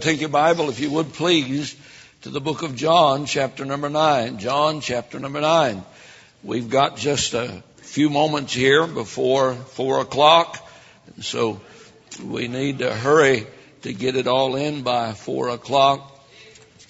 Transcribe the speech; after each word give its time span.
Take 0.00 0.20
your 0.20 0.30
Bible, 0.30 0.70
if 0.70 0.80
you 0.80 0.90
would 0.90 1.12
please, 1.12 1.76
to 2.22 2.30
the 2.30 2.40
book 2.40 2.62
of 2.62 2.74
John, 2.74 3.26
chapter 3.26 3.66
number 3.66 3.90
9. 3.90 4.38
John, 4.38 4.80
chapter 4.80 5.20
number 5.20 5.42
9. 5.42 5.84
We've 6.42 6.70
got 6.70 6.96
just 6.96 7.34
a 7.34 7.62
few 7.76 8.08
moments 8.08 8.54
here 8.54 8.86
before 8.86 9.54
4 9.54 10.00
o'clock, 10.00 10.66
so 11.20 11.60
we 12.24 12.48
need 12.48 12.78
to 12.78 12.90
hurry 12.90 13.46
to 13.82 13.92
get 13.92 14.16
it 14.16 14.26
all 14.26 14.56
in 14.56 14.80
by 14.80 15.12
4 15.12 15.50
o'clock. 15.50 16.26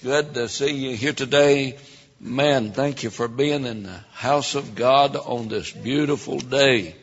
Good 0.05 0.35
to 0.35 0.49
see 0.49 0.73
you 0.73 0.97
here 0.97 1.13
today. 1.13 1.79
Man, 2.21 2.71
thank 2.71 3.03
you 3.03 3.11
for 3.11 3.27
being 3.27 3.67
in 3.67 3.83
the 3.83 4.01
house 4.13 4.55
of 4.55 4.77
God 4.77 5.17
on 5.17 5.49
this 5.49 5.73
beautiful 5.73 6.39
day. 6.39 6.95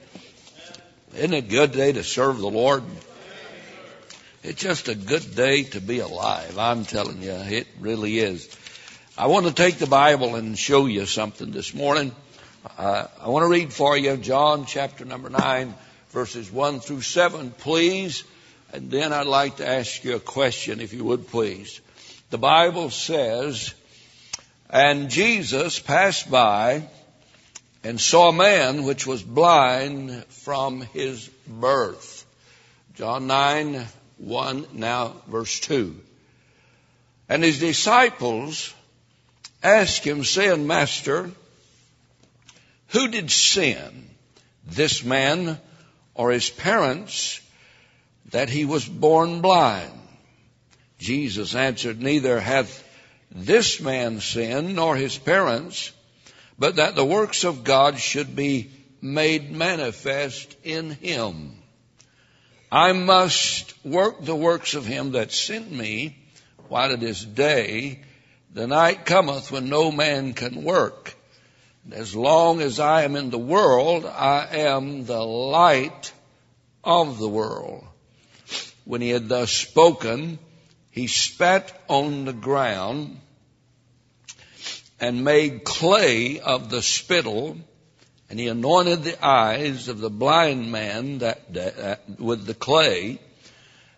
Isn't 1.14 1.34
it 1.34 1.44
a 1.44 1.48
good 1.48 1.74
day 1.74 1.92
to 1.92 2.06
serve 2.06 2.38
the 2.38 2.50
Lord? 2.50 2.84
It's 4.42 4.62
just 4.62 4.88
a 4.88 4.96
good 4.96 5.36
day 5.36 5.64
to 5.64 5.82
be 5.82 6.00
alive. 6.00 6.58
I'm 6.58 6.86
telling 6.86 7.22
you, 7.22 7.34
it 7.34 7.68
really 7.82 8.20
is. 8.20 8.50
I 9.18 9.28
want 9.28 9.48
to 9.48 9.54
take 9.54 9.80
the 9.80 9.86
Bible 9.86 10.36
and 10.36 10.58
show 10.58 10.86
you 10.86 11.06
something 11.06 11.52
this 11.52 11.74
morning. 11.74 12.16
Uh, 12.78 13.08
I 13.20 13.28
want 13.28 13.44
to 13.44 13.50
read 13.50 13.74
for 13.74 13.98
you 13.98 14.16
John 14.16 14.66
chapter 14.66 15.04
number 15.04 15.30
9, 15.30 15.74
verses 16.12 16.50
1 16.50 16.80
through 16.80 17.02
7, 17.02 17.52
please. 17.52 18.24
And 18.72 18.90
then 18.90 19.12
I'd 19.12 19.28
like 19.28 19.58
to 19.58 19.68
ask 19.68 20.06
you 20.06 20.16
a 20.16 20.22
question, 20.22 20.80
if 20.80 20.94
you 20.94 21.04
would 21.04 21.28
please. 21.28 21.82
The 22.30 22.38
Bible 22.38 22.92
says, 22.92 23.74
And 24.70 25.10
Jesus 25.10 25.80
passed 25.80 26.32
by 26.32 26.88
and 27.84 28.00
saw 28.00 28.30
a 28.30 28.34
man 28.34 28.84
which 28.84 29.06
was 29.06 29.22
blind 29.22 30.24
from 30.28 30.80
his 30.80 31.28
birth. 31.46 32.26
John 32.96 33.28
9, 33.28 33.86
1, 34.20 34.68
now 34.74 35.16
verse 35.28 35.60
2. 35.62 35.96
And 37.28 37.44
his 37.44 37.60
disciples 37.60 38.74
asked 39.64 40.04
him, 40.04 40.24
saying, 40.24 40.68
Master, 40.68 41.32
who 42.90 43.08
did 43.08 43.32
sin, 43.32 44.10
this 44.66 45.04
man 45.04 45.60
or 46.14 46.32
his 46.32 46.50
parents, 46.50 47.40
that 48.32 48.50
he 48.50 48.66
was 48.66 48.86
born 48.86 49.42
blind? 49.42 49.94
Jesus 50.98 51.56
answered, 51.56 52.02
Neither 52.02 52.40
hath 52.40 52.84
this 53.32 53.80
man 53.80 54.20
sinned 54.20 54.76
nor 54.76 54.96
his 54.96 55.18
parents, 55.18 55.92
but 56.58 56.76
that 56.76 56.96
the 56.96 57.06
works 57.06 57.44
of 57.46 57.64
God 57.64 58.00
should 58.00 58.36
be 58.36 58.72
made 59.02 59.52
manifest 59.52 60.56
in 60.64 60.92
him. 60.92 61.59
I 62.72 62.92
must 62.92 63.74
work 63.84 64.24
the 64.24 64.36
works 64.36 64.76
of 64.76 64.86
him 64.86 65.14
that 65.14 65.32
sent 65.32 65.72
me 65.72 66.18
while 66.68 66.92
it 66.92 67.02
is 67.02 67.26
day. 67.26 68.02
The 68.54 68.68
night 68.68 69.06
cometh 69.06 69.52
when 69.52 69.70
no 69.70 69.92
man 69.92 70.34
can 70.34 70.64
work. 70.64 71.16
As 71.92 72.16
long 72.16 72.62
as 72.62 72.80
I 72.80 73.04
am 73.04 73.16
in 73.16 73.32
the 73.32 73.40
world, 73.40 74.06
I 74.06 74.48
am 74.52 75.06
the 75.06 75.24
light 75.24 76.14
of 76.84 77.18
the 77.18 77.30
world. 77.30 77.86
When 78.86 79.02
he 79.02 79.10
had 79.10 79.30
thus 79.30 79.52
spoken, 79.52 80.38
he 80.92 81.08
spat 81.08 81.72
on 81.88 82.26
the 82.26 82.34
ground 82.34 83.20
and 85.00 85.24
made 85.24 85.64
clay 85.64 86.40
of 86.40 86.70
the 86.70 86.84
spittle 86.84 87.58
and 88.30 88.40
he 88.40 88.48
anointed 88.48 89.04
the 89.04 89.26
eyes 89.26 89.88
of 89.88 90.00
the 90.00 90.10
blind 90.10 90.72
man 90.72 91.20
that, 91.20 92.02
with 92.20 92.46
the 92.46 92.54
clay, 92.54 93.20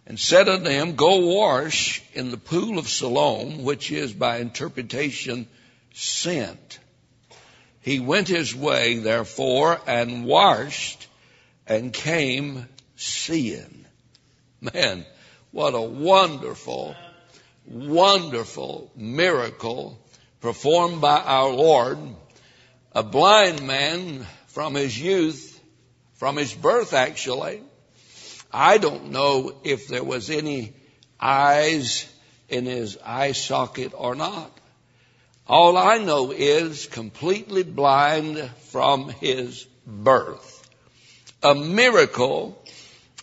and 0.07 0.19
said 0.19 0.47
unto 0.47 0.69
him, 0.69 0.95
Go 0.95 1.35
wash 1.35 2.01
in 2.13 2.31
the 2.31 2.37
pool 2.37 2.79
of 2.79 2.87
Siloam, 2.87 3.63
which 3.63 3.91
is 3.91 4.13
by 4.13 4.37
interpretation 4.37 5.47
sent. 5.93 6.79
He 7.81 7.99
went 7.99 8.27
his 8.27 8.55
way, 8.55 8.99
therefore, 8.99 9.79
and 9.85 10.25
washed, 10.25 11.07
and 11.67 11.91
came 11.91 12.67
seeing. 12.95 13.85
Man, 14.61 15.05
what 15.51 15.73
a 15.73 15.81
wonderful, 15.81 16.95
wonderful 17.65 18.91
miracle 18.95 19.99
performed 20.39 21.01
by 21.01 21.19
our 21.19 21.49
Lord 21.49 21.97
a 22.93 23.03
blind 23.03 23.65
man 23.65 24.25
from 24.47 24.75
his 24.75 24.99
youth, 24.99 25.59
from 26.15 26.37
his 26.37 26.53
birth 26.53 26.93
actually. 26.93 27.61
I 28.51 28.77
don't 28.77 29.11
know 29.11 29.53
if 29.63 29.87
there 29.87 30.03
was 30.03 30.29
any 30.29 30.73
eyes 31.19 32.05
in 32.49 32.65
his 32.65 32.97
eye 33.03 33.31
socket 33.31 33.93
or 33.95 34.13
not. 34.15 34.51
All 35.47 35.77
I 35.77 35.97
know 35.97 36.31
is 36.31 36.85
completely 36.87 37.63
blind 37.63 38.37
from 38.69 39.09
his 39.09 39.65
birth. 39.87 40.69
A 41.43 41.55
miracle 41.55 42.61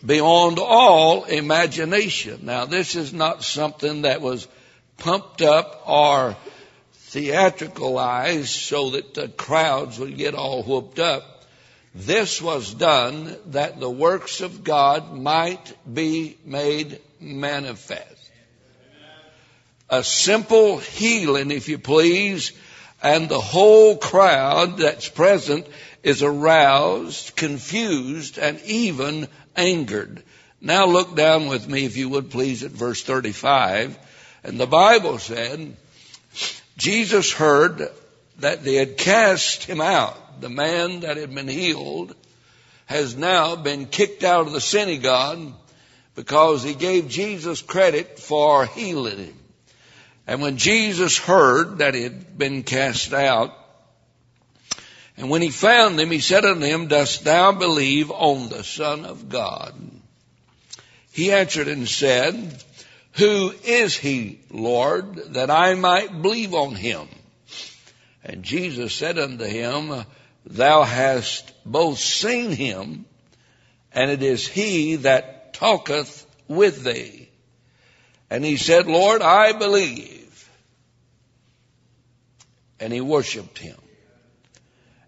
beyond 0.05 0.59
all 0.59 1.25
imagination. 1.25 2.41
Now 2.45 2.65
this 2.65 2.97
is 2.97 3.13
not 3.13 3.45
something 3.45 4.03
that 4.03 4.21
was 4.21 4.49
pumped 4.97 5.43
up 5.43 5.83
or 5.87 6.37
theatricalized 7.11 8.47
so 8.47 8.91
that 8.91 9.15
the 9.15 9.29
crowds 9.29 9.99
would 9.99 10.17
get 10.17 10.35
all 10.35 10.63
whooped 10.63 10.99
up. 10.99 11.45
This 11.95 12.41
was 12.41 12.75
done 12.75 13.37
that 13.47 13.81
the 13.81 13.91
works 13.91 14.41
of 14.41 14.63
God 14.63 15.15
might 15.15 15.75
be 15.93 16.37
made 16.45 17.01
manifest. 17.19 18.31
A 19.91 20.05
simple 20.05 20.79
healing, 20.79 21.51
if 21.51 21.69
you 21.69 21.79
please, 21.79 22.53
and 23.03 23.29
the 23.29 23.41
whole 23.41 23.97
crowd 23.97 24.77
that's 24.77 25.09
present 25.09 25.67
is 26.03 26.23
aroused, 26.23 27.35
confused, 27.37 28.39
and 28.39 28.61
even 28.63 29.29
angered. 29.57 30.23
Now 30.61 30.87
look 30.87 31.17
down 31.17 31.47
with 31.47 31.67
me, 31.67 31.87
if 31.87 31.97
you 31.97 32.11
would 32.11 32.31
please, 32.31 32.65
at 32.65 32.71
verse 32.71 33.03
35. 33.03 33.99
And 34.45 34.61
the 34.61 34.67
Bible 34.67 35.19
said, 35.19 35.77
Jesus 36.79 37.33
heard 37.33 37.91
that 38.39 38.63
they 38.63 38.77
had 38.77 38.97
cast 38.97 39.65
him 39.65 39.81
out. 39.81 40.41
The 40.41 40.49
man 40.49 41.01
that 41.01 41.17
had 41.17 41.35
been 41.35 41.49
healed 41.49 42.15
has 42.87 43.17
now 43.17 43.57
been 43.57 43.87
kicked 43.87 44.23
out 44.23 44.47
of 44.47 44.53
the 44.53 44.61
synagogue 44.61 45.53
because 46.15 46.63
he 46.63 46.75
gave 46.75 47.09
Jesus 47.09 47.61
credit 47.61 48.21
for 48.21 48.65
healing 48.65 49.19
him. 49.19 49.35
And 50.27 50.41
when 50.41 50.57
Jesus 50.57 51.19
heard 51.19 51.79
that 51.79 51.95
he 51.95 52.03
had 52.03 52.39
been 52.39 52.63
cast 52.63 53.13
out, 53.13 53.53
and 55.17 55.31
when 55.31 55.43
he 55.43 55.51
found 55.51 55.99
him, 55.99 56.13
he 56.13 56.21
said 56.21 56.45
unto 56.45 56.65
him, 56.65 56.87
Dost 56.87 57.25
thou 57.25 57.51
believe 57.51 58.13
on 58.13 58.49
the 58.49 58.63
Son 58.63 59.05
of 59.05 59.29
God? 59.29 59.75
He 61.11 61.33
answered 61.33 61.67
and 61.67 61.89
said, 61.89 62.63
who 63.13 63.53
is 63.65 63.97
he, 63.97 64.41
Lord, 64.51 65.35
that 65.35 65.51
I 65.51 65.75
might 65.75 66.23
believe 66.23 66.55
on 66.55 66.75
him? 66.75 67.09
And 68.23 68.43
Jesus 68.43 68.93
said 68.93 69.19
unto 69.19 69.45
him, 69.45 70.05
Thou 70.47 70.83
hast 70.83 71.53
both 71.65 71.99
seen 71.99 72.51
him, 72.51 73.07
and 73.93 74.11
it 74.11 74.23
is 74.23 74.47
he 74.47 74.97
that 74.97 75.55
talketh 75.55 76.27
with 76.47 76.85
thee. 76.85 77.29
And 78.31 78.45
he 78.45 78.57
said, 78.57 78.87
Lord, 78.87 79.23
I 79.23 79.53
believe. 79.53 80.49
And 82.79 82.93
he 82.93 83.01
worshiped 83.01 83.59
him. 83.59 83.77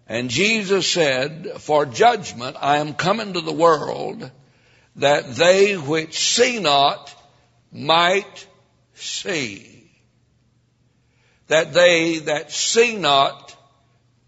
And 0.07 0.29
Jesus 0.29 0.87
said, 0.87 1.53
For 1.59 1.85
judgment 1.85 2.57
I 2.59 2.77
am 2.77 2.93
come 2.93 3.19
into 3.19 3.41
the 3.41 3.53
world, 3.53 4.29
that 4.97 5.35
they 5.35 5.77
which 5.77 6.19
see 6.19 6.59
not 6.59 7.15
might 7.71 8.47
see. 8.93 9.91
That 11.47 11.73
they 11.73 12.19
that 12.19 12.51
see 12.51 12.95
not 12.97 13.55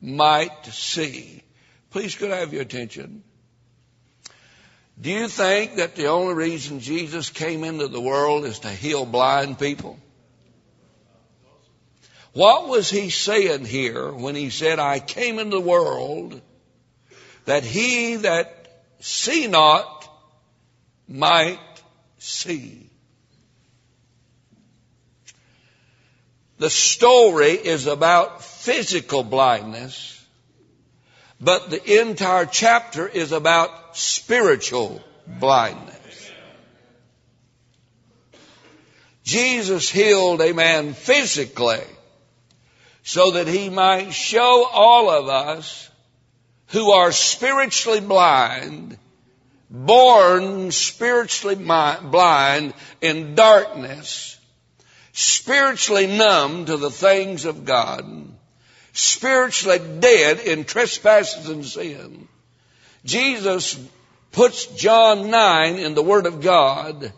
might 0.02 0.66
see. 0.66 1.44
Please 1.92 2.16
could 2.16 2.32
I 2.32 2.38
have 2.38 2.54
your 2.54 2.64
attention? 2.64 3.24
Do 5.00 5.10
you 5.10 5.28
think 5.28 5.76
that 5.76 5.96
the 5.96 6.08
only 6.08 6.34
reason 6.34 6.80
Jesus 6.80 7.30
came 7.30 7.64
into 7.64 7.88
the 7.88 8.02
world 8.02 8.46
is 8.46 8.60
to 8.60 8.70
heal 8.70 9.06
blind 9.06 9.58
people? 9.58 9.98
What 12.34 12.68
was 12.68 12.90
he 12.90 13.10
saying 13.10 13.66
here 13.66 14.12
when 14.12 14.36
he 14.36 14.50
said, 14.50 14.80
I 14.80 15.00
came 15.00 15.40
into 15.40 15.58
the 15.58 15.62
world 15.62 16.42
that 17.46 17.64
he 17.64 18.18
that 18.18 18.68
see 19.00 19.48
not 19.48 20.10
might 21.08 21.60
see? 22.18 22.90
The 26.64 26.70
story 26.70 27.52
is 27.52 27.88
about 27.88 28.42
physical 28.42 29.22
blindness, 29.26 30.26
but 31.42 31.70
the 31.70 32.00
entire 32.00 32.46
chapter 32.46 33.06
is 33.06 33.34
about 33.34 33.98
spiritual 33.98 35.04
blindness. 35.28 36.32
Jesus 39.26 39.90
healed 39.90 40.40
a 40.40 40.54
man 40.54 40.94
physically 40.94 41.84
so 43.04 43.32
that 43.32 43.48
he 43.48 43.70
might 43.70 44.14
show 44.14 44.66
all 44.72 45.10
of 45.10 45.28
us 45.28 45.90
who 46.68 46.92
are 46.92 47.12
spiritually 47.12 48.00
blind, 48.00 48.98
born 49.70 50.72
spiritually 50.72 51.56
blind 51.56 52.74
in 53.02 53.36
darkness, 53.36 54.33
spiritually 55.14 56.08
numb 56.08 56.66
to 56.66 56.76
the 56.76 56.90
things 56.90 57.46
of 57.46 57.64
God, 57.64 58.04
spiritually 58.92 59.80
dead 60.00 60.40
in 60.40 60.66
trespasses 60.66 61.48
and 61.48 61.64
sin. 61.64 62.28
Jesus 63.06 63.80
puts 64.32 64.66
John 64.66 65.30
9 65.30 65.76
in 65.76 65.94
the 65.94 66.04
Word 66.04 66.26
of 66.26 66.42
God 66.42 67.14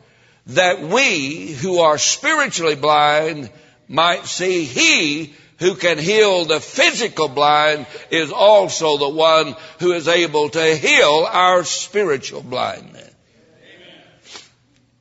that 0.48 0.82
we 0.82 1.48
who 1.48 1.80
are 1.80 1.98
spiritually 1.98 2.76
blind 2.76 3.50
might 3.88 4.26
see 4.26 4.66
He 4.66 5.34
who 5.60 5.76
can 5.76 5.98
heal 5.98 6.46
the 6.46 6.60
physical 6.60 7.30
blind 7.30 7.86
is 8.12 8.32
also 8.32 8.98
the 8.98 9.10
one 9.10 9.56
who 9.80 9.94
is 9.94 10.08
able 10.10 10.50
to 10.50 10.76
heal 10.76 11.28
our 11.32 11.64
spiritual 11.64 12.42
blindness. 12.42 13.14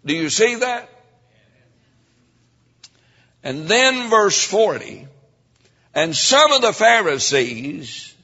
Do 0.07 0.15
you 0.15 0.31
see 0.31 0.57
that? 0.57 0.89
And 3.45 3.69
then 3.69 4.11
verse 4.11 4.43
40, 4.43 5.07
and 5.95 6.17
some 6.17 6.51
of 6.53 6.63
the 6.63 6.73
Pharisees 6.73 8.15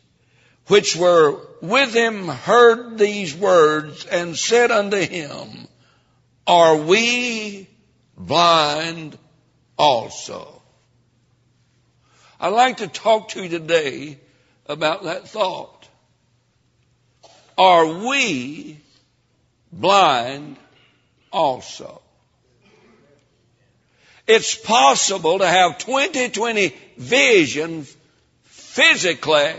which 0.66 0.96
were 0.96 1.36
with 1.60 1.92
him 1.92 2.28
heard 2.28 2.96
these 2.96 3.34
words 3.34 4.06
and 4.06 4.36
said 4.36 4.70
unto 4.70 4.96
him, 4.96 5.68
Are 6.46 6.76
we 6.76 7.68
blind 8.16 9.18
also? 9.76 10.62
I'd 12.38 12.48
like 12.48 12.78
to 12.78 12.88
talk 12.88 13.30
to 13.30 13.42
you 13.42 13.48
today 13.48 14.18
about 14.66 15.02
that 15.04 15.28
thought. 15.28 15.88
Are 17.58 17.86
we 17.86 18.78
blind 19.72 20.56
also? 21.32 21.99
It's 24.32 24.54
possible 24.54 25.40
to 25.40 25.46
have 25.46 25.78
20/20 25.78 26.72
vision 26.96 27.84
physically 28.44 29.54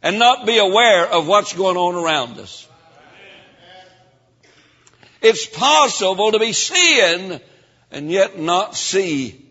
and 0.00 0.20
not 0.20 0.46
be 0.46 0.58
aware 0.58 1.04
of 1.04 1.26
what's 1.26 1.52
going 1.52 1.76
on 1.76 1.96
around 1.96 2.38
us. 2.38 2.68
It's 5.20 5.44
possible 5.44 6.30
to 6.30 6.38
be 6.38 6.52
seeing 6.52 7.40
and 7.90 8.12
yet 8.12 8.38
not 8.38 8.76
see 8.76 9.44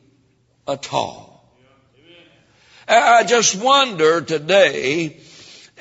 at 0.65 0.93
all. 0.93 1.45
I 2.87 3.25
just 3.25 3.55
wonder 3.55 4.21
today 4.21 5.19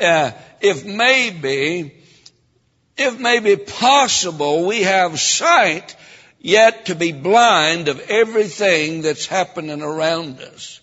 uh, 0.01 0.33
if 0.61 0.85
maybe, 0.85 1.95
if 2.97 3.21
maybe 3.21 3.55
possible 3.55 4.67
we 4.67 4.83
have 4.83 5.21
sight 5.21 5.95
yet 6.45 6.87
to 6.87 6.95
be 6.95 7.11
blind 7.11 7.89
of 7.89 7.99
everything 8.11 9.01
that's 9.01 9.27
happening 9.27 9.81
around 9.81 10.41
us. 10.41 10.79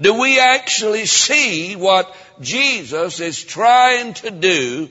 Do 0.00 0.20
we 0.20 0.40
actually 0.40 1.06
see 1.06 1.76
what 1.76 2.12
Jesus 2.40 3.20
is 3.20 3.40
trying 3.42 4.14
to 4.14 4.32
do 4.32 4.88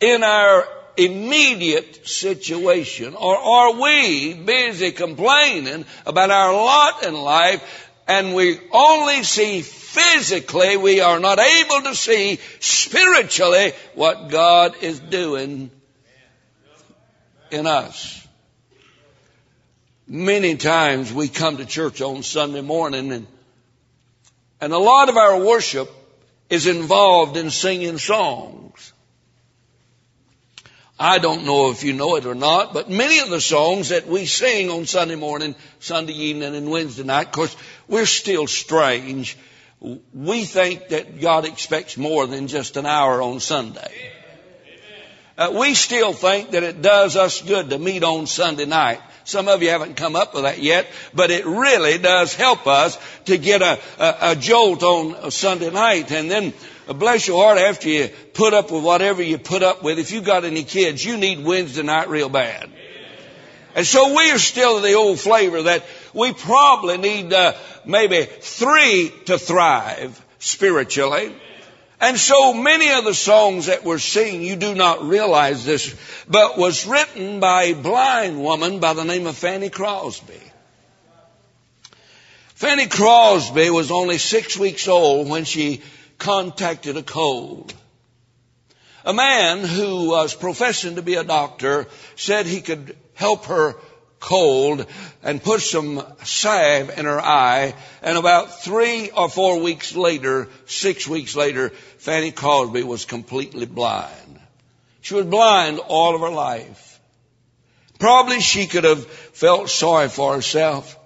in 0.00 0.24
our 0.24 0.66
immediate 0.96 2.08
situation? 2.08 3.14
Or 3.14 3.36
are 3.36 3.78
we 3.78 4.32
busy 4.32 4.92
complaining 4.92 5.84
about 6.06 6.30
our 6.30 6.54
lot 6.54 7.04
in 7.04 7.12
life 7.12 7.92
and 8.08 8.34
we 8.34 8.58
only 8.72 9.22
see 9.22 9.60
physically, 9.60 10.78
we 10.78 11.00
are 11.00 11.20
not 11.20 11.38
able 11.38 11.82
to 11.82 11.94
see 11.94 12.40
spiritually 12.60 13.72
what 13.94 14.30
God 14.30 14.76
is 14.80 14.98
doing 14.98 15.70
in 17.50 17.66
us. 17.66 18.25
Many 20.08 20.56
times 20.56 21.12
we 21.12 21.28
come 21.28 21.56
to 21.56 21.64
church 21.64 22.00
on 22.00 22.22
Sunday 22.22 22.60
morning 22.60 23.12
and, 23.12 23.26
and 24.60 24.72
a 24.72 24.78
lot 24.78 25.08
of 25.08 25.16
our 25.16 25.44
worship 25.44 25.90
is 26.48 26.66
involved 26.66 27.36
in 27.36 27.50
singing 27.50 27.98
songs. 27.98 28.92
I 30.98 31.18
don't 31.18 31.44
know 31.44 31.70
if 31.70 31.82
you 31.82 31.92
know 31.92 32.16
it 32.16 32.24
or 32.24 32.34
not, 32.34 32.72
but 32.72 32.88
many 32.88 33.18
of 33.18 33.28
the 33.28 33.40
songs 33.40 33.90
that 33.90 34.06
we 34.06 34.26
sing 34.26 34.70
on 34.70 34.86
Sunday 34.86 35.16
morning, 35.16 35.54
Sunday 35.80 36.14
evening, 36.14 36.54
and 36.54 36.70
Wednesday 36.70 37.02
night, 37.02 37.26
of 37.26 37.32
course, 37.32 37.56
we're 37.88 38.06
still 38.06 38.46
strange 38.46 39.36
we 39.80 40.44
think 40.44 40.88
that 40.88 41.20
God 41.20 41.44
expects 41.44 41.96
more 41.96 42.26
than 42.26 42.48
just 42.48 42.76
an 42.76 42.86
hour 42.86 43.20
on 43.22 43.40
Sunday. 43.40 44.12
Uh, 45.38 45.52
we 45.54 45.74
still 45.74 46.14
think 46.14 46.52
that 46.52 46.62
it 46.62 46.80
does 46.80 47.14
us 47.14 47.42
good 47.42 47.68
to 47.68 47.78
meet 47.78 48.02
on 48.02 48.26
Sunday 48.26 48.64
night. 48.64 49.00
Some 49.24 49.48
of 49.48 49.62
you 49.62 49.68
haven't 49.68 49.96
come 49.96 50.16
up 50.16 50.32
with 50.34 50.44
that 50.44 50.62
yet, 50.62 50.86
but 51.12 51.30
it 51.30 51.44
really 51.44 51.98
does 51.98 52.34
help 52.34 52.66
us 52.66 52.96
to 53.26 53.36
get 53.36 53.60
a, 53.60 53.78
a, 53.98 54.16
a 54.30 54.36
jolt 54.36 54.82
on 54.82 55.30
Sunday 55.30 55.70
night. 55.70 56.10
And 56.10 56.30
then, 56.30 56.54
uh, 56.88 56.94
bless 56.94 57.26
your 57.26 57.44
heart, 57.44 57.58
after 57.58 57.88
you 57.88 58.08
put 58.32 58.54
up 58.54 58.70
with 58.70 58.82
whatever 58.82 59.22
you 59.22 59.36
put 59.36 59.62
up 59.62 59.82
with, 59.82 59.98
if 59.98 60.10
you've 60.10 60.24
got 60.24 60.44
any 60.44 60.62
kids, 60.62 61.04
you 61.04 61.18
need 61.18 61.44
Wednesday 61.44 61.82
night 61.82 62.08
real 62.08 62.30
bad. 62.30 62.70
And 63.74 63.86
so 63.86 64.16
we 64.16 64.30
are 64.30 64.38
still 64.38 64.80
the 64.80 64.94
old 64.94 65.20
flavor 65.20 65.62
that 65.64 65.84
we 66.14 66.32
probably 66.32 66.96
need 66.96 67.30
uh, 67.30 67.52
maybe 67.84 68.22
three 68.24 69.12
to 69.26 69.38
thrive 69.38 70.24
spiritually. 70.38 71.34
And 72.00 72.18
so 72.18 72.52
many 72.52 72.90
of 72.92 73.04
the 73.04 73.14
songs 73.14 73.66
that 73.66 73.84
we're 73.84 73.98
singing, 73.98 74.42
you 74.42 74.56
do 74.56 74.74
not 74.74 75.02
realize 75.02 75.64
this, 75.64 75.94
but 76.28 76.58
was 76.58 76.86
written 76.86 77.40
by 77.40 77.64
a 77.64 77.74
blind 77.74 78.42
woman 78.42 78.80
by 78.80 78.92
the 78.92 79.04
name 79.04 79.26
of 79.26 79.36
Fanny 79.36 79.70
Crosby. 79.70 80.40
Fanny 82.54 82.86
Crosby 82.86 83.70
was 83.70 83.90
only 83.90 84.18
six 84.18 84.58
weeks 84.58 84.88
old 84.88 85.28
when 85.28 85.44
she 85.44 85.82
contacted 86.18 86.96
a 86.96 87.02
cold. 87.02 87.72
A 89.04 89.14
man 89.14 89.60
who 89.60 90.08
was 90.08 90.34
professing 90.34 90.96
to 90.96 91.02
be 91.02 91.14
a 91.14 91.24
doctor 91.24 91.86
said 92.16 92.44
he 92.44 92.60
could 92.60 92.96
help 93.14 93.46
her 93.46 93.76
cold 94.20 94.86
and 95.22 95.42
put 95.42 95.60
some 95.60 96.02
salve 96.24 96.96
in 96.96 97.04
her 97.04 97.20
eye. 97.20 97.74
And 98.02 98.18
about 98.18 98.62
three 98.62 99.10
or 99.10 99.28
four 99.28 99.60
weeks 99.60 99.94
later, 99.94 100.48
six 100.66 101.06
weeks 101.06 101.36
later, 101.36 101.70
Fanny 101.98 102.32
Crosby 102.32 102.82
was 102.82 103.04
completely 103.04 103.66
blind. 103.66 104.40
She 105.00 105.14
was 105.14 105.26
blind 105.26 105.78
all 105.78 106.14
of 106.14 106.20
her 106.20 106.30
life. 106.30 107.00
Probably 107.98 108.40
she 108.40 108.66
could 108.66 108.84
have 108.84 109.06
felt 109.06 109.70
sorry 109.70 110.08
for 110.08 110.34
herself, 110.34 110.98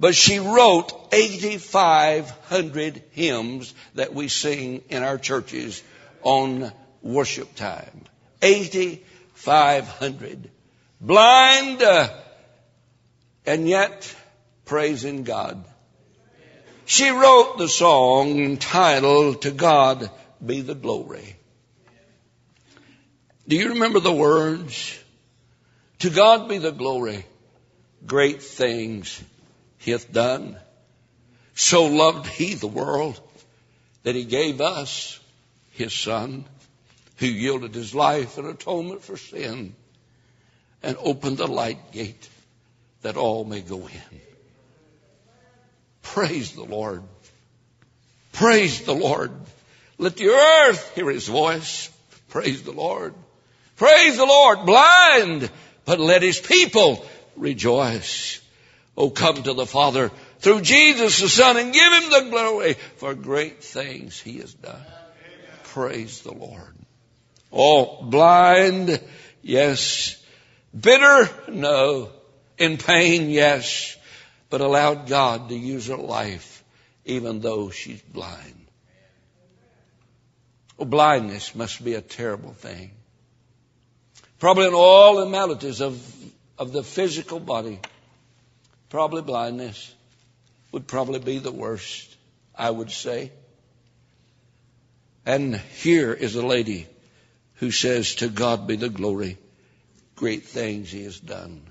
but 0.00 0.14
she 0.14 0.38
wrote 0.38 0.92
8,500 1.12 3.02
hymns 3.12 3.74
that 3.94 4.14
we 4.14 4.28
sing 4.28 4.82
in 4.88 5.02
our 5.02 5.18
churches 5.18 5.82
on 6.22 6.72
worship 7.02 7.54
time. 7.54 8.00
8,500. 8.42 10.50
Blind, 11.00 11.82
uh, 11.82 12.08
and 13.46 13.68
yet 13.68 14.14
praising 14.64 15.22
God. 15.22 15.64
She 16.84 17.08
wrote 17.08 17.58
the 17.58 17.68
song 17.68 18.38
entitled 18.38 19.42
To 19.42 19.50
God 19.50 20.10
Be 20.44 20.60
the 20.60 20.74
Glory. 20.74 21.36
Do 23.48 23.56
you 23.56 23.70
remember 23.70 24.00
the 24.00 24.12
words? 24.12 24.98
To 26.00 26.10
God 26.10 26.48
be 26.48 26.58
the 26.58 26.72
glory. 26.72 27.24
Great 28.04 28.42
things 28.42 29.22
he 29.78 29.92
hath 29.92 30.12
done. 30.12 30.56
So 31.54 31.86
loved 31.86 32.26
he 32.26 32.54
the 32.54 32.66
world 32.66 33.20
that 34.02 34.14
he 34.14 34.24
gave 34.24 34.60
us 34.60 35.18
his 35.72 35.92
son 35.92 36.44
who 37.16 37.26
yielded 37.26 37.74
his 37.74 37.94
life 37.94 38.36
in 38.36 38.46
atonement 38.46 39.02
for 39.02 39.16
sin 39.16 39.74
and 40.82 40.96
opened 41.00 41.38
the 41.38 41.46
light 41.46 41.92
gate 41.92 42.28
that 43.02 43.16
all 43.16 43.44
may 43.44 43.60
go 43.60 43.78
in. 43.78 44.20
Praise 46.02 46.52
the 46.52 46.64
Lord. 46.64 47.02
Praise 48.32 48.82
the 48.82 48.94
Lord. 48.94 49.32
Let 49.98 50.16
the 50.16 50.28
earth 50.28 50.94
hear 50.94 51.10
his 51.10 51.26
voice. 51.26 51.90
Praise 52.28 52.62
the 52.62 52.72
Lord. 52.72 53.14
Praise 53.76 54.16
the 54.16 54.24
Lord. 54.24 54.66
Blind, 54.66 55.50
but 55.84 56.00
let 56.00 56.22
his 56.22 56.40
people 56.40 57.04
rejoice. 57.36 58.40
Oh, 58.96 59.10
come 59.10 59.42
to 59.42 59.52
the 59.52 59.66
Father 59.66 60.10
through 60.38 60.62
Jesus 60.62 61.20
the 61.20 61.28
Son 61.28 61.56
and 61.56 61.72
give 61.72 61.92
him 61.92 62.10
the 62.10 62.30
glory 62.30 62.74
for 62.96 63.14
great 63.14 63.62
things 63.62 64.20
he 64.20 64.38
has 64.38 64.54
done. 64.54 64.84
Praise 65.64 66.22
the 66.22 66.32
Lord. 66.32 66.74
Oh, 67.52 68.02
blind, 68.02 69.00
yes. 69.42 70.22
Bitter, 70.78 71.28
no 71.48 72.10
In 72.58 72.78
pain, 72.78 73.30
yes, 73.30 73.96
but 74.50 74.60
allowed 74.60 75.08
God 75.08 75.48
to 75.50 75.56
use 75.56 75.88
her 75.88 75.96
life 75.96 76.56
even 77.06 77.40
though 77.40 77.70
she's 77.70 78.02
blind. 78.02 78.66
Well, 80.76 80.88
blindness 80.88 81.54
must 81.54 81.82
be 81.82 81.94
a 81.94 82.02
terrible 82.02 82.52
thing. 82.52 82.90
Probably 84.38 84.66
in 84.66 84.74
all 84.74 85.16
the 85.16 85.26
maladies 85.26 85.80
of, 85.80 85.98
of 86.58 86.72
the 86.72 86.82
physical 86.82 87.40
body, 87.40 87.80
probably 88.90 89.22
blindness 89.22 89.94
would 90.72 90.86
probably 90.86 91.20
be 91.20 91.38
the 91.38 91.52
worst, 91.52 92.14
I 92.54 92.70
would 92.70 92.90
say. 92.90 93.32
And 95.24 95.56
here 95.56 96.12
is 96.12 96.34
a 96.34 96.46
lady 96.46 96.86
who 97.54 97.70
says, 97.70 98.16
To 98.16 98.28
God 98.28 98.66
be 98.66 98.76
the 98.76 98.90
glory, 98.90 99.38
great 100.16 100.44
things 100.44 100.90
He 100.90 101.04
has 101.04 101.18
done. 101.18 101.62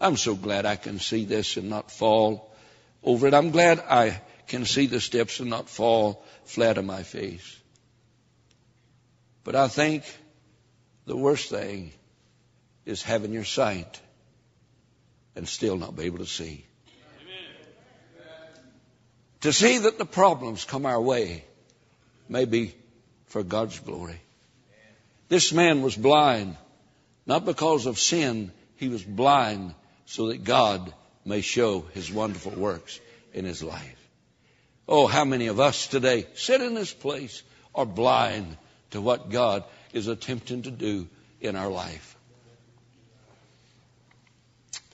I'm 0.00 0.16
so 0.16 0.34
glad 0.34 0.66
I 0.66 0.76
can 0.76 0.98
see 0.98 1.24
this 1.24 1.56
and 1.56 1.70
not 1.70 1.90
fall 1.90 2.54
over 3.02 3.26
it. 3.26 3.34
I'm 3.34 3.50
glad 3.50 3.80
I 3.80 4.20
can 4.46 4.64
see 4.64 4.86
the 4.86 5.00
steps 5.00 5.40
and 5.40 5.48
not 5.48 5.68
fall 5.68 6.24
flat 6.44 6.78
on 6.78 6.86
my 6.86 7.02
face. 7.02 7.58
But 9.42 9.56
I 9.56 9.68
think 9.68 10.04
the 11.06 11.16
worst 11.16 11.50
thing 11.50 11.92
is 12.84 13.02
having 13.02 13.32
your 13.32 13.44
sight 13.44 14.00
and 15.34 15.48
still 15.48 15.76
not 15.76 15.96
be 15.96 16.04
able 16.04 16.18
to 16.18 16.26
see. 16.26 16.66
To 19.42 19.52
see 19.52 19.78
that 19.78 19.98
the 19.98 20.06
problems 20.06 20.64
come 20.64 20.86
our 20.86 21.00
way 21.00 21.44
may 22.28 22.44
be 22.44 22.74
for 23.26 23.42
God's 23.42 23.78
glory. 23.78 24.20
This 25.28 25.52
man 25.52 25.82
was 25.82 25.96
blind, 25.96 26.56
not 27.26 27.44
because 27.44 27.86
of 27.86 27.98
sin, 27.98 28.52
he 28.76 28.88
was 28.88 29.02
blind 29.02 29.74
so 30.06 30.28
that 30.28 30.44
God 30.44 30.92
may 31.24 31.40
show 31.40 31.84
his 31.92 32.10
wonderful 32.10 32.52
works 32.52 33.00
in 33.34 33.44
his 33.44 33.62
life. 33.62 34.08
Oh, 34.88 35.06
how 35.06 35.24
many 35.24 35.48
of 35.48 35.60
us 35.60 35.88
today 35.88 36.26
sit 36.34 36.62
in 36.62 36.74
this 36.74 36.92
place 36.92 37.42
are 37.74 37.86
blind 37.86 38.56
to 38.90 39.00
what 39.00 39.30
God 39.30 39.64
is 39.92 40.08
attempting 40.08 40.62
to 40.62 40.70
do 40.70 41.08
in 41.40 41.56
our 41.56 41.68
life. 41.68 42.16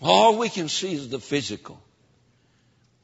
All 0.01 0.39
we 0.39 0.49
can 0.49 0.69
see 0.69 0.95
is 0.95 1.09
the 1.09 1.21
physical. 1.21 1.81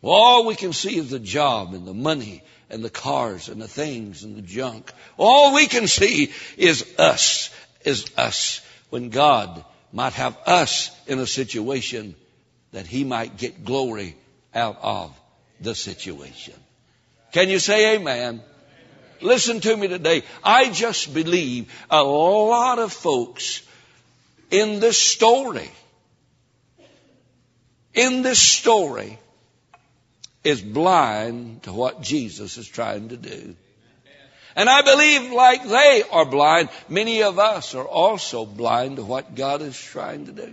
All 0.03 0.47
we 0.47 0.57
can 0.57 0.73
see 0.73 0.97
is 0.97 1.11
the 1.11 1.19
job 1.19 1.75
and 1.75 1.87
the 1.87 1.95
money 1.95 2.43
and 2.71 2.85
the 2.85 2.91
cars 2.91 3.49
and 3.49 3.61
the 3.61 3.69
things 3.69 4.25
and 4.25 4.37
the 4.37 4.43
junk. 4.43 4.93
All 5.17 5.55
we 5.55 5.67
can 5.67 5.87
see 5.87 6.33
is 6.57 6.85
us, 6.99 7.50
is 7.85 8.11
us. 8.17 8.61
When 8.91 9.11
God 9.11 9.65
might 9.92 10.12
have 10.14 10.37
us 10.47 10.90
in 11.07 11.18
a 11.18 11.26
situation 11.26 12.14
that 12.73 12.87
He 12.87 13.04
might 13.04 13.37
get 13.37 13.64
glory 13.64 14.16
out 14.54 14.78
of 14.83 15.18
the 15.61 15.75
situation. 15.75 16.54
Can 17.33 17.49
you 17.49 17.59
say 17.59 17.97
amen? 17.97 18.42
Listen 19.21 19.61
to 19.61 19.76
me 19.76 19.88
today. 19.88 20.23
I 20.45 20.71
just 20.71 21.12
believe 21.12 21.73
a 21.90 22.02
lot 22.02 22.78
of 22.78 22.92
folks 22.92 23.62
in 24.50 24.80
this 24.80 24.97
story, 24.97 25.71
in 27.95 28.23
this 28.23 28.38
story, 28.38 29.18
is 30.45 30.62
blind 30.62 31.64
to 31.64 31.73
what 31.73 32.00
Jesus 32.00 32.57
is 32.57 32.68
trying 32.68 33.09
to 33.09 33.16
do. 33.16 33.57
And 34.59 34.69
I 34.69 34.83
believe 34.83 35.31
like 35.31 35.62
they 35.69 36.03
are 36.11 36.25
blind, 36.25 36.69
many 36.88 37.23
of 37.23 37.38
us 37.38 37.77
are 37.77 37.87
also 37.87 38.45
blind 38.45 38.97
to 38.97 39.05
what 39.05 39.37
God 39.37 39.62
is 39.62 39.79
trying 39.79 40.27
to 40.27 40.33
do. 40.33 40.53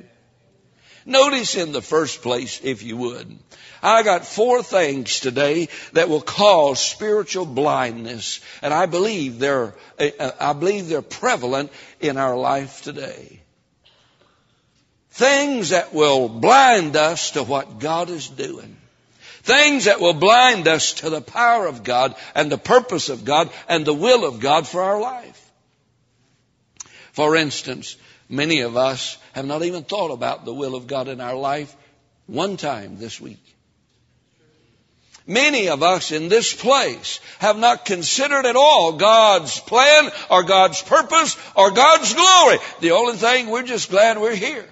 Notice 1.08 1.56
in 1.56 1.72
the 1.72 1.82
first 1.82 2.22
place, 2.22 2.62
if 2.64 2.84
you 2.84 2.98
would, 2.98 3.36
I 3.82 4.04
got 4.04 4.28
four 4.28 4.62
things 4.62 5.22
today 5.22 5.70
that 5.94 6.08
will 6.08 6.22
cause 6.22 6.80
spiritual 6.80 7.48
blindness, 7.48 8.42
and 8.62 8.72
I 8.76 8.86
believe 8.86 9.40
they're, 9.40 9.74
eh, 9.98 10.12
eh, 10.20 10.32
I 10.40 10.54
believe 10.54 10.88
they're 10.88 11.02
prevalent 11.02 11.72
in 12.00 12.18
our 12.18 12.38
life 12.38 12.84
today. 12.84 13.42
Things 15.10 15.70
that 15.70 15.96
will 15.96 16.30
blind 16.30 16.96
us 16.96 17.32
to 17.32 17.42
what 17.42 17.80
God 17.80 18.12
is 18.12 18.30
doing. 18.30 18.78
Things 19.46 19.86
that 19.86 20.02
will 20.02 20.16
blind 20.16 20.68
us 20.68 20.94
to 20.94 21.12
the 21.12 21.22
power 21.22 21.68
of 21.68 21.84
God 21.84 22.16
and 22.34 22.52
the 22.52 22.58
purpose 22.58 23.10
of 23.10 23.24
God 23.26 23.52
and 23.70 23.86
the 23.86 23.94
will 23.94 24.26
of 24.26 24.40
God 24.40 24.68
for 24.68 24.82
our 24.82 25.00
life. 25.00 25.40
For 27.12 27.36
instance, 27.36 27.96
many 28.28 28.62
of 28.62 28.76
us 28.76 29.20
have 29.34 29.46
not 29.46 29.62
even 29.62 29.84
thought 29.84 30.10
about 30.10 30.46
the 30.46 30.54
will 30.54 30.74
of 30.74 30.88
God 30.88 31.08
in 31.10 31.22
our 31.22 31.36
life 31.36 31.76
one 32.26 32.58
time 32.58 32.98
this 32.98 33.22
week. 33.22 33.38
Many 35.28 35.70
of 35.70 35.84
us 35.84 36.12
in 36.12 36.28
this 36.28 36.52
place 36.52 37.20
have 37.38 37.60
not 37.60 37.86
considered 37.86 38.48
at 38.48 38.56
all 38.56 38.94
God's 38.94 39.60
plan 39.60 40.10
or 40.32 40.42
God's 40.42 40.82
purpose 40.82 41.38
or 41.56 41.70
God's 41.70 42.16
glory. 42.16 42.58
The 42.80 42.92
only 42.94 43.18
thing, 43.18 43.52
we're 43.52 43.62
just 43.62 43.92
glad 43.92 44.20
we're 44.20 44.34
here. 44.34 44.68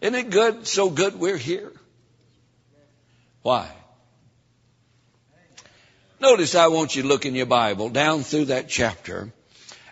Isn't 0.00 0.14
it 0.14 0.30
good? 0.30 0.66
So 0.66 0.88
good 0.88 1.20
we're 1.20 1.36
here. 1.36 1.70
Why? 3.44 3.70
Notice 6.18 6.54
I 6.54 6.68
want 6.68 6.96
you 6.96 7.02
to 7.02 7.08
look 7.08 7.26
in 7.26 7.34
your 7.34 7.44
Bible 7.44 7.90
down 7.90 8.22
through 8.22 8.46
that 8.46 8.70
chapter. 8.70 9.30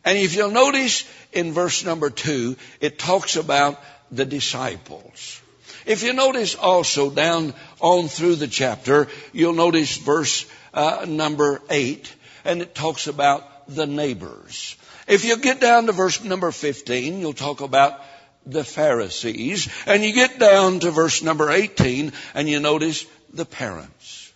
And 0.06 0.16
if 0.16 0.34
you'll 0.34 0.50
notice 0.50 1.06
in 1.34 1.52
verse 1.52 1.84
number 1.84 2.08
two, 2.08 2.56
it 2.80 2.98
talks 2.98 3.36
about 3.36 3.78
the 4.10 4.24
disciples. 4.24 5.38
If 5.84 6.02
you 6.02 6.14
notice 6.14 6.54
also 6.54 7.10
down 7.10 7.52
on 7.78 8.08
through 8.08 8.36
the 8.36 8.48
chapter, 8.48 9.08
you'll 9.34 9.52
notice 9.52 9.98
verse 9.98 10.46
uh, 10.72 11.04
number 11.06 11.60
eight, 11.68 12.10
and 12.46 12.62
it 12.62 12.74
talks 12.74 13.06
about 13.06 13.68
the 13.68 13.86
neighbors. 13.86 14.76
If 15.06 15.26
you 15.26 15.36
get 15.36 15.60
down 15.60 15.84
to 15.88 15.92
verse 15.92 16.24
number 16.24 16.52
15, 16.52 17.20
you'll 17.20 17.34
talk 17.34 17.60
about 17.60 18.00
the 18.46 18.64
Pharisees, 18.64 19.68
and 19.84 20.02
you 20.02 20.14
get 20.14 20.38
down 20.38 20.80
to 20.80 20.90
verse 20.90 21.22
number 21.22 21.50
18, 21.50 22.12
and 22.32 22.48
you 22.48 22.58
notice 22.58 23.04
the 23.32 23.44
parents. 23.44 24.32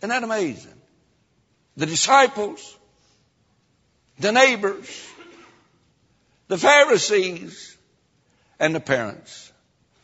Isn't 0.00 0.10
that 0.10 0.22
amazing? 0.22 0.72
The 1.76 1.86
disciples, 1.86 2.76
the 4.18 4.32
neighbors, 4.32 4.88
the 6.48 6.58
Pharisees, 6.58 7.76
and 8.58 8.74
the 8.74 8.80
parents. 8.80 9.52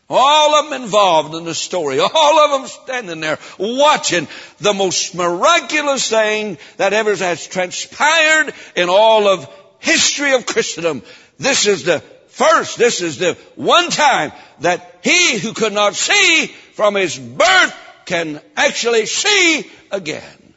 All 0.09 0.55
of 0.55 0.71
them 0.71 0.83
involved 0.83 1.35
in 1.35 1.45
the 1.45 1.55
story. 1.55 1.99
All 1.99 2.39
of 2.39 2.61
them 2.61 2.69
standing 2.69 3.21
there 3.21 3.39
watching 3.59 4.29
the 4.59 4.73
most 4.73 5.15
miraculous 5.15 6.09
thing 6.09 6.59
that 6.77 6.93
ever 6.93 7.17
has 7.17 7.47
transpired 7.47 8.55
in 8.77 8.89
all 8.89 9.27
of 9.27 9.49
history 9.81 10.35
of 10.35 10.47
Christendom. 10.47 11.03
This 11.39 11.67
is 11.67 11.85
the 11.85 12.01
first, 12.29 12.79
this 12.79 13.01
is 13.01 13.19
the 13.19 13.37
one 13.57 13.91
time 13.91 14.33
that 14.61 15.01
he 15.03 15.39
who 15.39 15.53
could 15.53 15.73
not 15.73 15.95
see 15.95 16.55
from 16.77 16.95
his 16.95 17.19
birth 17.19 17.75
can 18.05 18.39
actually 18.55 19.07
see 19.07 19.65
again. 19.91 20.55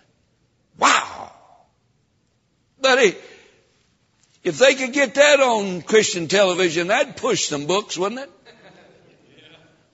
Wow. 0.78 1.32
Buddy, 2.82 3.16
if 4.44 4.58
they 4.58 4.76
could 4.76 4.92
get 4.92 5.16
that 5.16 5.40
on 5.40 5.82
Christian 5.82 6.28
television, 6.28 6.88
that'd 6.88 7.16
push 7.16 7.46
some 7.46 7.68
books, 7.68 7.98
wouldn't 7.98 8.20
it? 8.20 8.30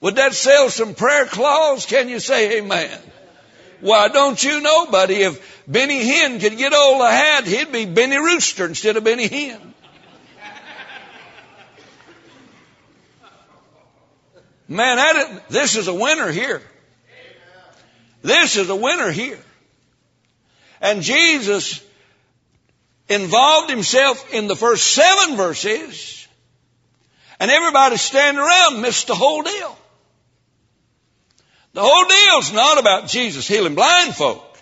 Would 0.02 0.16
that 0.16 0.34
sell 0.34 0.72
some 0.72 0.96
prayer 0.96 1.28
claws? 1.28 1.86
Can 1.86 2.10
you 2.10 2.20
say 2.20 2.58
amen? 2.58 3.00
Why, 3.82 4.08
don't 4.08 4.44
you 4.44 4.62
know, 4.62 4.88
buddy, 4.88 5.22
if 5.22 5.64
Benny 5.68 6.04
Hinn 6.04 6.40
could 6.40 6.58
get 6.58 6.74
all 6.74 6.98
the 6.98 7.12
hat, 7.12 7.46
he'd 7.46 7.72
be 7.72 7.86
Benny 7.86 8.18
Rooster 8.18 8.66
instead 8.66 8.98
of 8.98 9.04
Benny 9.04 9.30
Hinn. 9.30 9.75
Man, 14.68 15.42
this 15.50 15.76
is 15.76 15.88
a 15.88 15.94
winner 15.94 16.32
here. 16.32 16.62
This 18.22 18.58
is 18.58 18.70
a 18.70 18.76
winner 18.76 19.12
here. 19.12 19.40
And 20.82 21.04
Jesus 21.04 21.84
involved 23.08 23.70
himself 23.70 24.34
in 24.34 24.48
the 24.48 24.56
first 24.56 24.88
seven 24.88 25.38
verses, 25.38 26.28
and 27.40 27.52
everybody 27.52 27.98
standing 27.98 28.42
around 28.42 28.82
missed 28.82 29.08
the 29.08 29.16
whole 29.16 29.44
deal. 29.44 29.78
The 31.74 31.82
whole 31.82 32.06
deal's 32.06 32.54
not 32.54 32.80
about 32.80 33.08
Jesus 33.10 33.48
healing 33.48 33.76
blind 33.76 34.16
folk. 34.16 34.58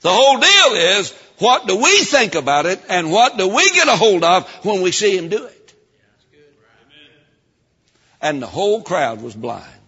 The 0.00 0.12
whole 0.12 0.38
deal 0.38 0.98
is 0.98 1.12
what 1.38 1.66
do 1.66 1.76
we 1.76 2.04
think 2.04 2.34
about 2.34 2.66
it 2.66 2.80
and 2.88 3.10
what 3.10 3.36
do 3.36 3.48
we 3.48 3.70
get 3.72 3.88
a 3.88 3.96
hold 3.96 4.24
of 4.24 4.48
when 4.64 4.80
we 4.80 4.92
see 4.92 5.18
him 5.18 5.28
do 5.28 5.44
it? 5.44 5.55
And 8.26 8.42
the 8.42 8.46
whole 8.46 8.82
crowd 8.82 9.22
was 9.22 9.36
blind. 9.36 9.84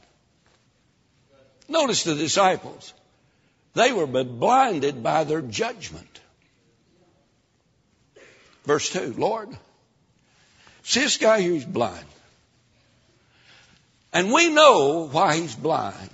Notice 1.69 2.05
the 2.05 2.15
disciples. 2.15 2.95
They 3.75 3.93
were 3.93 4.07
blinded 4.07 5.03
by 5.03 5.25
their 5.25 5.43
judgment. 5.43 6.21
Verse 8.65 8.91
2, 8.91 9.15
Lord, 9.19 9.49
see 10.85 11.01
this 11.01 11.17
guy 11.17 11.41
here, 11.41 11.51
he's 11.51 11.65
blind. 11.65 12.07
And 14.13 14.33
we 14.33 14.51
know 14.51 15.09
why 15.11 15.37
he's 15.37 15.57
blind. 15.57 16.11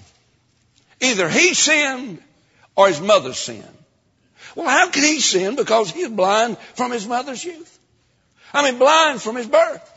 Either 1.02 1.28
he 1.28 1.52
sinned 1.52 2.22
or 2.74 2.88
his 2.88 3.02
mother 3.02 3.34
sinned. 3.34 3.78
Well, 4.56 4.68
how 4.68 4.88
could 4.88 5.04
he 5.04 5.20
sin? 5.20 5.56
Because 5.56 5.90
he's 5.90 6.08
blind 6.08 6.56
from 6.74 6.90
his 6.90 7.06
mother's 7.06 7.44
youth. 7.44 7.78
I 8.54 8.62
mean, 8.62 8.78
blind 8.78 9.20
from 9.20 9.36
his 9.36 9.46
birth. 9.46 9.90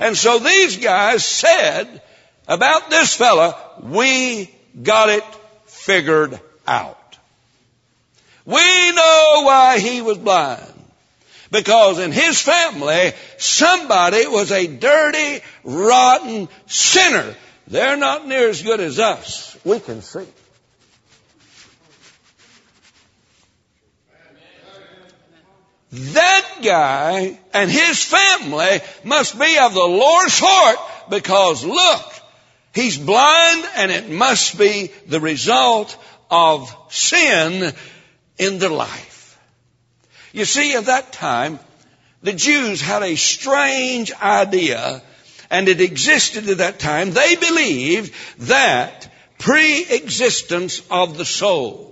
And 0.00 0.16
so 0.16 0.38
these 0.38 0.78
guys 0.78 1.24
said 1.24 2.02
about 2.48 2.88
this 2.88 3.14
fella, 3.14 3.56
we 3.82 4.50
got 4.82 5.10
it 5.10 5.24
figured 5.66 6.40
out. 6.66 6.96
We 8.46 8.92
know 8.92 9.42
why 9.44 9.78
he 9.78 10.00
was 10.00 10.18
blind. 10.18 10.66
Because 11.50 11.98
in 11.98 12.12
his 12.12 12.40
family, 12.40 13.12
somebody 13.36 14.26
was 14.26 14.52
a 14.52 14.66
dirty, 14.66 15.44
rotten 15.64 16.48
sinner. 16.66 17.34
They're 17.66 17.96
not 17.96 18.26
near 18.26 18.48
as 18.48 18.62
good 18.62 18.80
as 18.80 18.98
us. 18.98 19.56
We 19.64 19.80
can 19.80 20.00
see. 20.00 20.26
That 25.92 26.46
guy 26.62 27.38
and 27.52 27.70
his 27.70 28.04
family 28.04 28.80
must 29.02 29.38
be 29.38 29.58
of 29.58 29.74
the 29.74 29.80
Lord's 29.80 30.38
heart 30.38 31.10
because 31.10 31.64
look, 31.64 32.12
he's 32.72 32.96
blind 32.96 33.64
and 33.76 33.90
it 33.90 34.08
must 34.08 34.56
be 34.56 34.92
the 35.08 35.20
result 35.20 35.96
of 36.30 36.74
sin 36.90 37.74
in 38.38 38.58
their 38.58 38.70
life. 38.70 39.38
You 40.32 40.44
see, 40.44 40.74
at 40.74 40.86
that 40.86 41.12
time, 41.12 41.58
the 42.22 42.32
Jews 42.32 42.80
had 42.80 43.02
a 43.02 43.16
strange 43.16 44.12
idea, 44.12 45.02
and 45.50 45.68
it 45.68 45.80
existed 45.80 46.48
at 46.48 46.58
that 46.58 46.78
time. 46.78 47.10
They 47.10 47.34
believed 47.34 48.14
that 48.40 49.10
pre-existence 49.38 50.82
of 50.90 51.18
the 51.18 51.24
soul. 51.24 51.89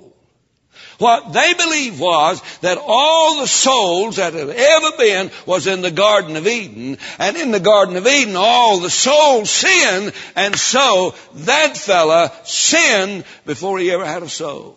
What 0.98 1.32
they 1.32 1.54
believed 1.54 2.00
was 2.00 2.42
that 2.60 2.76
all 2.80 3.40
the 3.40 3.46
souls 3.46 4.16
that 4.16 4.34
had 4.34 4.48
ever 4.48 4.96
been 4.98 5.30
was 5.46 5.68
in 5.68 5.80
the 5.80 5.92
Garden 5.92 6.34
of 6.34 6.46
Eden. 6.48 6.98
And 7.20 7.36
in 7.36 7.52
the 7.52 7.60
Garden 7.60 7.96
of 7.96 8.06
Eden, 8.06 8.34
all 8.36 8.80
the 8.80 8.90
souls 8.90 9.48
sinned. 9.48 10.12
And 10.34 10.56
so 10.56 11.14
that 11.34 11.76
fella 11.76 12.32
sinned 12.44 13.24
before 13.46 13.78
he 13.78 13.92
ever 13.92 14.04
had 14.04 14.24
a 14.24 14.28
soul. 14.28 14.76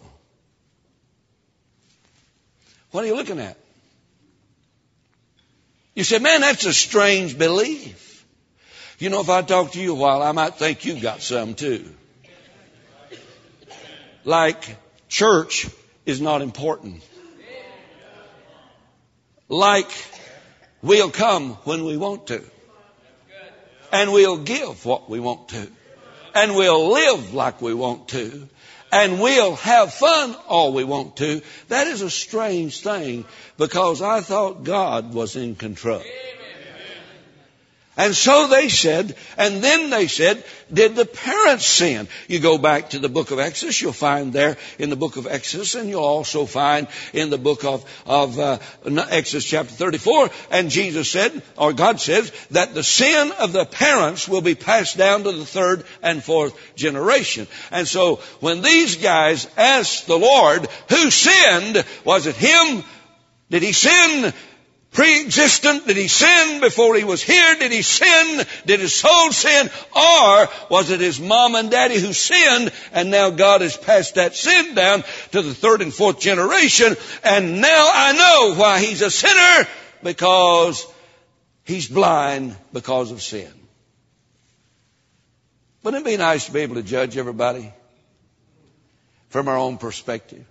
What 2.92 3.04
are 3.04 3.08
you 3.08 3.16
looking 3.16 3.40
at? 3.40 3.58
You 5.96 6.04
say, 6.04 6.20
man, 6.20 6.42
that's 6.42 6.66
a 6.66 6.74
strange 6.74 7.36
belief. 7.36 8.26
You 9.00 9.10
know, 9.10 9.22
if 9.22 9.30
I 9.30 9.42
talk 9.42 9.72
to 9.72 9.82
you 9.82 9.94
a 9.94 9.96
while, 9.96 10.22
I 10.22 10.34
might 10.34 10.56
think 10.56 10.86
you've 10.86 11.02
got 11.02 11.22
some 11.22 11.56
too. 11.56 11.92
Like 14.24 14.78
church 15.10 15.68
is 16.06 16.22
not 16.22 16.42
important. 16.42 17.04
Like 19.48 19.92
we'll 20.82 21.12
come 21.12 21.52
when 21.66 21.86
we 21.86 21.98
want 21.98 22.28
to. 22.28 22.44
And 23.92 24.14
we'll 24.14 24.38
give 24.38 24.86
what 24.86 25.10
we 25.10 25.20
want 25.20 25.50
to. 25.50 25.68
And 26.34 26.56
we'll 26.56 26.92
live 26.94 27.34
like 27.34 27.62
we 27.62 27.74
want 27.74 28.08
to 28.10 28.48
and 28.92 29.22
we'll 29.22 29.56
have 29.56 29.94
fun 29.94 30.36
all 30.48 30.74
we 30.74 30.84
want 30.84 31.18
to. 31.18 31.42
That 31.70 31.88
is 31.88 32.02
a 32.02 32.10
strange 32.10 32.82
thing 32.82 33.26
because 33.58 34.02
I 34.02 34.22
thought 34.22 34.64
God 34.64 35.14
was 35.14 35.36
in 35.36 35.56
control. 35.56 36.04
And 37.98 38.16
so 38.16 38.48
they 38.48 38.70
said, 38.70 39.18
and 39.38 39.62
then 39.62 39.90
they 39.90 40.08
said, 40.08 40.46
did 40.72 40.96
the 40.96 41.06
parents 41.06 41.66
sin? 41.66 42.08
You 42.30 42.40
go 42.40 42.58
back 42.58 42.92
to 42.92 43.00
the 43.00 43.10
book 43.10 43.32
of 43.32 43.40
Exodus, 43.40 43.82
you'll 43.82 43.92
find 43.92 44.32
there 44.32 44.56
in 44.80 44.90
the 44.90 44.96
book 44.96 45.18
of 45.18 45.28
Exodus, 45.28 45.76
and 45.76 45.90
you'll 45.90 46.02
also 46.02 46.46
find 46.46 46.88
in 47.12 47.30
the 47.30 47.38
book 47.38 47.66
of, 47.66 47.84
of 48.06 48.40
uh, 48.40 48.60
Exodus 48.86 49.44
chapter 49.44 49.74
34, 49.74 50.30
and 50.52 50.70
Jesus 50.70 51.12
said, 51.12 51.44
or 51.58 51.74
God 51.74 52.00
says, 52.00 52.32
that 52.52 52.74
the 52.74 52.84
sin 52.84 53.34
of 53.38 53.52
the 53.52 53.66
parents 53.66 54.26
will 54.26 54.42
be 54.42 54.56
passed 54.56 54.98
down 54.98 55.26
to 55.26 55.34
the 55.34 55.46
third 55.46 55.84
and 56.02 56.24
fourth 56.24 56.58
generation. 56.76 57.46
And 57.72 57.86
so 57.86 58.18
when 58.40 58.62
these 58.62 58.96
guys 58.96 59.50
asked 59.58 60.08
the 60.08 60.18
Lord, 60.18 60.66
who 60.88 61.12
sinned? 61.12 61.84
Was 62.06 62.26
it 62.26 62.38
him? 62.38 62.86
Did 63.50 63.64
he 63.64 63.74
sin 63.74 64.34
pre-existent? 64.92 65.88
Did 65.88 65.98
he 65.98 66.08
sin 66.08 66.62
before 66.62 66.96
he 66.96 67.04
was 67.04 67.24
here? 67.24 67.56
Did 67.56 67.72
he 67.72 67.82
sin? 67.82 68.46
Did 68.66 68.80
his 68.80 68.94
soul 68.94 69.32
sin? 69.32 69.70
Or 69.96 70.50
was 70.70 70.92
it 70.92 71.00
his 71.00 71.20
mom 71.20 71.56
and 71.56 71.72
daddy 71.72 72.00
who 72.00 72.14
sinned 72.14 72.72
and 72.92 73.10
now 73.10 73.30
God 73.30 73.62
has 73.62 73.78
passed 73.78 74.16
that 74.16 74.36
sin 74.36 74.76
down 74.76 75.04
to 75.32 75.42
the 75.42 75.54
third 75.54 75.82
and 75.82 75.94
fourth 75.94 76.20
generation 76.20 76.96
and 77.24 77.62
now 77.62 77.90
I 77.94 78.12
know 78.14 78.56
why 78.60 78.80
he's 78.80 79.02
a 79.02 79.12
sinner 79.12 79.68
because 80.04 80.86
he's 81.64 81.88
blind 81.88 82.56
because 82.74 83.12
of 83.12 83.22
sin. 83.22 83.52
Wouldn't 85.84 86.06
it 86.06 86.10
be 86.10 86.18
nice 86.18 86.46
to 86.46 86.52
be 86.52 86.60
able 86.60 86.76
to 86.76 86.84
judge 86.84 87.18
everybody 87.18 87.74
from 89.30 89.48
our 89.48 89.58
own 89.58 89.78
perspective? 89.78 90.46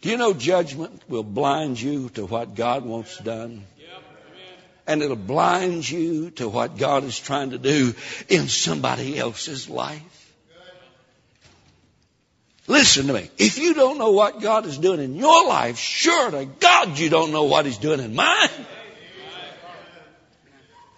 Do 0.00 0.08
you 0.08 0.16
know 0.16 0.32
judgment 0.32 1.02
will 1.08 1.22
blind 1.22 1.80
you 1.80 2.08
to 2.10 2.24
what 2.24 2.54
God 2.54 2.84
wants 2.84 3.18
done? 3.18 3.66
And 4.86 5.02
it'll 5.02 5.16
blind 5.16 5.88
you 5.88 6.30
to 6.32 6.48
what 6.48 6.78
God 6.78 7.04
is 7.04 7.18
trying 7.18 7.50
to 7.50 7.58
do 7.58 7.94
in 8.28 8.48
somebody 8.48 9.18
else's 9.18 9.68
life. 9.68 10.16
Listen 12.66 13.08
to 13.08 13.12
me. 13.12 13.28
If 13.36 13.58
you 13.58 13.74
don't 13.74 13.98
know 13.98 14.12
what 14.12 14.40
God 14.40 14.64
is 14.64 14.78
doing 14.78 15.00
in 15.00 15.16
your 15.16 15.46
life, 15.46 15.76
sure 15.76 16.30
to 16.30 16.44
God 16.44 16.98
you 16.98 17.10
don't 17.10 17.32
know 17.32 17.44
what 17.44 17.66
He's 17.66 17.78
doing 17.78 18.00
in 18.00 18.14
mine. 18.14 18.48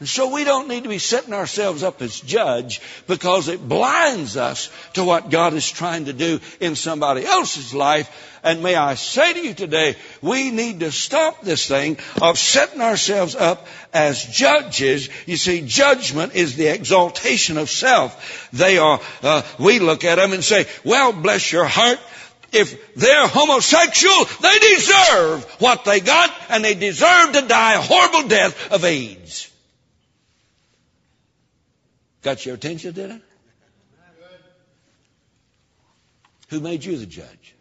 And 0.02 0.08
so 0.08 0.34
we 0.34 0.42
don't 0.42 0.66
need 0.66 0.82
to 0.82 0.88
be 0.88 0.98
setting 0.98 1.32
ourselves 1.32 1.84
up 1.84 2.02
as 2.02 2.18
judge 2.18 2.80
because 3.06 3.46
it 3.46 3.68
blinds 3.68 4.36
us 4.36 4.68
to 4.94 5.04
what 5.04 5.30
God 5.30 5.54
is 5.54 5.70
trying 5.70 6.06
to 6.06 6.12
do 6.12 6.40
in 6.58 6.74
somebody 6.74 7.24
else's 7.24 7.72
life. 7.72 8.10
And 8.42 8.64
may 8.64 8.74
I 8.74 8.96
say 8.96 9.32
to 9.32 9.38
you 9.38 9.54
today, 9.54 9.94
we 10.20 10.50
need 10.50 10.80
to 10.80 10.90
stop 10.90 11.42
this 11.42 11.68
thing 11.68 11.98
of 12.20 12.36
setting 12.36 12.80
ourselves 12.80 13.36
up 13.36 13.68
as 13.94 14.24
judges. 14.24 15.08
You 15.26 15.36
see, 15.36 15.60
judgment 15.64 16.34
is 16.34 16.56
the 16.56 16.66
exaltation 16.66 17.56
of 17.56 17.70
self. 17.70 18.50
They 18.52 18.78
are, 18.78 19.00
uh, 19.22 19.42
we 19.60 19.78
look 19.78 20.02
at 20.02 20.16
them 20.16 20.32
and 20.32 20.42
say, 20.42 20.66
well, 20.84 21.12
bless 21.12 21.52
your 21.52 21.66
heart, 21.66 22.00
if 22.50 22.96
they're 22.96 23.28
homosexual, 23.28 24.24
they 24.40 24.58
deserve 24.58 25.44
what 25.60 25.84
they 25.84 26.00
got 26.00 26.34
and 26.48 26.64
they 26.64 26.74
deserve 26.74 27.34
to 27.34 27.42
die 27.42 27.74
a 27.74 27.80
horrible 27.80 28.28
death 28.28 28.72
of 28.72 28.84
AIDS. 28.84 29.51
Got 32.22 32.46
your 32.46 32.54
attention, 32.54 32.94
did 32.94 33.10
it? 33.10 33.22
Who 36.48 36.60
made 36.60 36.84
you 36.84 36.96
the 36.98 37.06
judge? 37.06 37.54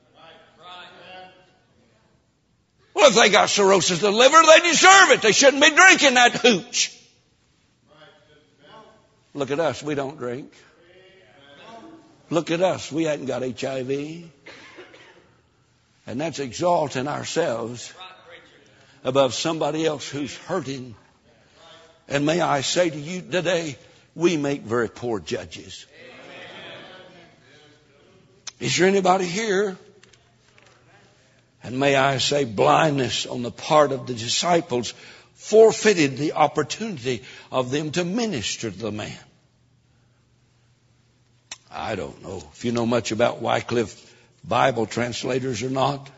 Well, 2.93 3.10
if 3.10 3.15
they 3.15 3.30
got 3.30 3.50
cirrhosis 3.50 3.97
of 3.97 4.02
the 4.02 4.12
liver, 4.12 4.41
they 4.45 4.69
deserve 4.69 5.12
it. 5.12 5.21
They 5.21 5.32
shouldn't 5.32 5.63
be 5.63 5.71
drinking 5.71 6.15
that 6.15 6.34
hooch. 6.34 6.97
Look 9.34 9.50
at 9.50 9.60
us. 9.60 9.82
We 9.82 9.95
don't 9.95 10.17
drink. 10.17 10.54
Look 12.30 12.52
at 12.52 12.62
us. 12.62 12.91
We 12.91 13.06
hadn't 13.06 13.26
got 13.26 13.41
HIV. 13.41 14.30
And 16.06 16.19
that's 16.19 16.39
exalting 16.39 17.08
ourselves 17.08 17.93
above 19.04 19.34
somebody 19.34 19.86
else 19.86 20.08
who's 20.10 20.36
hurting. 20.36 20.95
And 22.08 22.26
may 22.26 22.41
I 22.41 22.62
say 22.62 22.89
to 22.89 22.97
you 23.00 23.21
today, 23.21 23.78
we 24.15 24.38
make 24.38 24.62
very 24.62 24.89
poor 24.89 25.19
judges. 25.19 25.86
Is 28.60 28.78
there 28.78 28.88
anybody 28.88 29.26
here? 29.26 29.78
And 31.63 31.80
may 31.80 31.95
I 31.95 32.17
say 32.17 32.45
blindness 32.45 33.26
on 33.26 33.41
the 33.43 33.52
part 33.52 33.91
of 33.91 34.08
the 34.08 34.13
disciples 34.13 34.93
forfeited 35.34 36.17
the 36.17 36.34
opportunity 36.34 37.24
of 37.52 37.71
them 37.71 37.91
to 37.91 38.04
minister 38.04 38.69
to 38.69 38.78
the 38.78 38.91
man. 38.91 39.17
I 41.71 41.95
don't 41.95 42.21
know 42.21 42.43
if 42.54 42.65
you 42.65 42.71
know 42.71 42.86
much 42.86 43.12
about 43.12 43.41
Wycliffe 43.41 44.15
Bible 44.43 44.86
translators 44.86 45.63
or 45.63 45.69
not. 45.69 46.10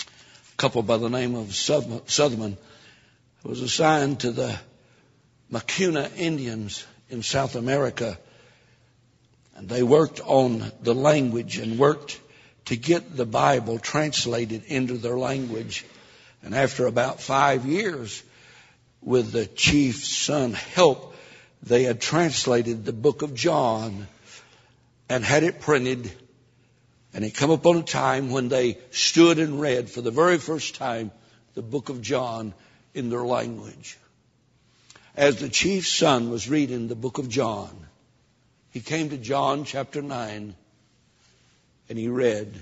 A 0.00 0.56
couple 0.56 0.82
by 0.82 0.96
the 0.96 1.10
name 1.10 1.34
of 1.34 1.54
Sutherland 1.54 2.56
was 3.44 3.60
assigned 3.60 4.20
to 4.20 4.32
the 4.32 4.58
Macuna 5.50 6.10
Indians 6.16 6.84
in 7.08 7.22
South 7.22 7.56
America. 7.56 8.18
And 9.56 9.68
they 9.68 9.82
worked 9.82 10.20
on 10.20 10.70
the 10.82 10.94
language 10.94 11.58
and 11.58 11.78
worked 11.78 12.20
to 12.66 12.76
get 12.76 13.16
the 13.16 13.26
Bible 13.26 13.78
translated 13.78 14.64
into 14.66 14.98
their 14.98 15.18
language. 15.18 15.84
And 16.42 16.54
after 16.54 16.86
about 16.86 17.20
five 17.20 17.64
years, 17.64 18.22
with 19.00 19.32
the 19.32 19.46
chief's 19.46 20.08
son 20.08 20.52
help, 20.52 21.14
they 21.62 21.84
had 21.84 22.00
translated 22.00 22.84
the 22.84 22.92
book 22.92 23.22
of 23.22 23.34
John 23.34 24.06
and 25.08 25.24
had 25.24 25.42
it 25.42 25.60
printed. 25.60 26.12
And 27.14 27.24
it 27.24 27.34
come 27.34 27.50
upon 27.50 27.78
a 27.78 27.82
time 27.82 28.30
when 28.30 28.48
they 28.48 28.78
stood 28.90 29.38
and 29.38 29.60
read 29.60 29.88
for 29.88 30.02
the 30.02 30.10
very 30.10 30.38
first 30.38 30.74
time 30.74 31.10
the 31.54 31.62
book 31.62 31.88
of 31.88 32.02
John 32.02 32.52
in 32.94 33.08
their 33.08 33.24
language. 33.24 33.96
As 35.18 35.40
the 35.40 35.48
chief's 35.48 35.88
son 35.88 36.30
was 36.30 36.48
reading 36.48 36.86
the 36.86 36.94
book 36.94 37.18
of 37.18 37.28
John, 37.28 37.76
he 38.70 38.78
came 38.78 39.10
to 39.10 39.16
John 39.16 39.64
chapter 39.64 40.00
9 40.00 40.54
and 41.88 41.98
he 41.98 42.06
read 42.06 42.54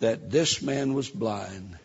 that 0.00 0.30
this 0.30 0.60
man 0.60 0.92
was 0.92 1.08
blind 1.08 1.78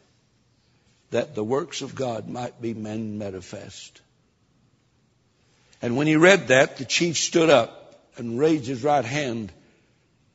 that 1.12 1.33
the 1.33 1.45
works 1.45 1.81
of 1.81 1.95
God 1.95 2.27
might 2.27 2.62
be 2.62 2.73
made 2.73 2.99
manifest. 2.99 4.01
And 5.81 5.95
when 5.95 6.07
he 6.07 6.17
read 6.17 6.49
that, 6.49 6.75
the 6.75 6.83
chief 6.83 7.15
stood 7.15 7.49
up 7.49 8.01
and 8.17 8.38
raised 8.38 8.65
his 8.65 8.83
right 8.83 9.05
hand 9.05 9.53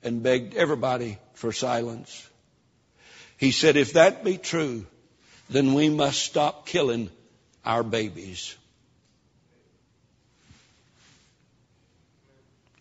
and 0.02 0.22
begged 0.22 0.54
everybody 0.54 1.18
for 1.34 1.52
silence. 1.52 2.26
He 3.36 3.50
said, 3.50 3.76
if 3.76 3.92
that 3.92 4.24
be 4.24 4.38
true, 4.38 4.86
then 5.50 5.74
we 5.74 5.90
must 5.90 6.22
stop 6.22 6.64
killing 6.64 7.10
our 7.62 7.82
babies. 7.82 8.56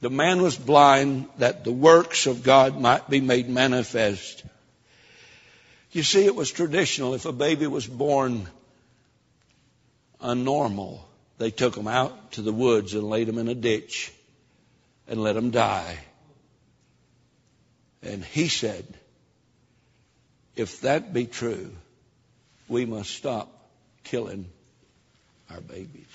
The 0.01 0.09
man 0.09 0.41
was 0.41 0.57
blind 0.57 1.27
that 1.37 1.63
the 1.63 1.71
works 1.71 2.25
of 2.25 2.43
God 2.43 2.79
might 2.79 3.09
be 3.09 3.21
made 3.21 3.47
manifest. 3.47 4.43
You 5.91 6.01
see, 6.01 6.25
it 6.25 6.35
was 6.35 6.51
traditional. 6.51 7.13
If 7.13 7.25
a 7.25 7.31
baby 7.31 7.67
was 7.67 7.85
born 7.85 8.47
unnormal, 10.19 11.01
they 11.37 11.51
took 11.51 11.75
him 11.75 11.87
out 11.87 12.33
to 12.33 12.41
the 12.41 12.53
woods 12.53 12.95
and 12.95 13.09
laid 13.09 13.29
him 13.29 13.37
in 13.37 13.47
a 13.47 13.55
ditch 13.55 14.11
and 15.07 15.21
let 15.21 15.35
him 15.35 15.51
die. 15.51 15.99
And 18.01 18.23
he 18.23 18.47
said, 18.47 18.85
if 20.55 20.81
that 20.81 21.13
be 21.13 21.25
true, 21.25 21.71
we 22.67 22.85
must 22.85 23.11
stop 23.11 23.51
killing 24.03 24.47
our 25.49 25.61
babies. 25.61 26.05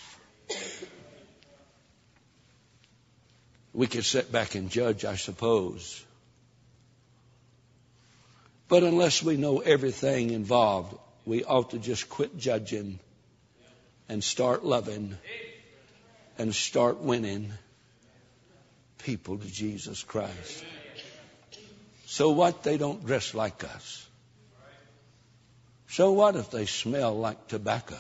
We 3.77 3.87
could 3.87 4.07
sit 4.07 4.33
back 4.33 4.55
and 4.55 4.71
judge, 4.71 5.05
I 5.05 5.17
suppose. 5.17 6.03
But 8.69 8.83
unless 8.83 9.23
we 9.23 9.37
know 9.37 9.59
everything 9.59 10.31
involved, 10.31 10.97
we 11.27 11.45
ought 11.45 11.73
to 11.73 11.79
just 11.79 12.09
quit 12.09 12.39
judging 12.39 12.99
and 14.09 14.25
start 14.25 14.65
loving 14.65 15.19
and 16.39 16.55
start 16.55 17.03
winning 17.03 17.53
people 19.05 19.37
to 19.37 19.47
Jesus 19.47 20.03
Christ. 20.03 20.65
So 22.07 22.31
what? 22.31 22.63
They 22.63 22.79
don't 22.79 23.05
dress 23.05 23.35
like 23.35 23.63
us. 23.63 24.09
So 25.89 26.13
what 26.13 26.35
if 26.35 26.51
they 26.51 26.65
smell 26.65 27.15
like 27.15 27.47
tobacco? 27.49 27.99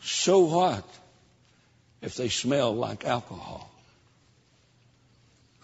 So 0.00 0.44
what 0.44 0.88
if 2.02 2.16
they 2.16 2.28
smell 2.28 2.74
like 2.74 3.04
alcohol? 3.04 3.70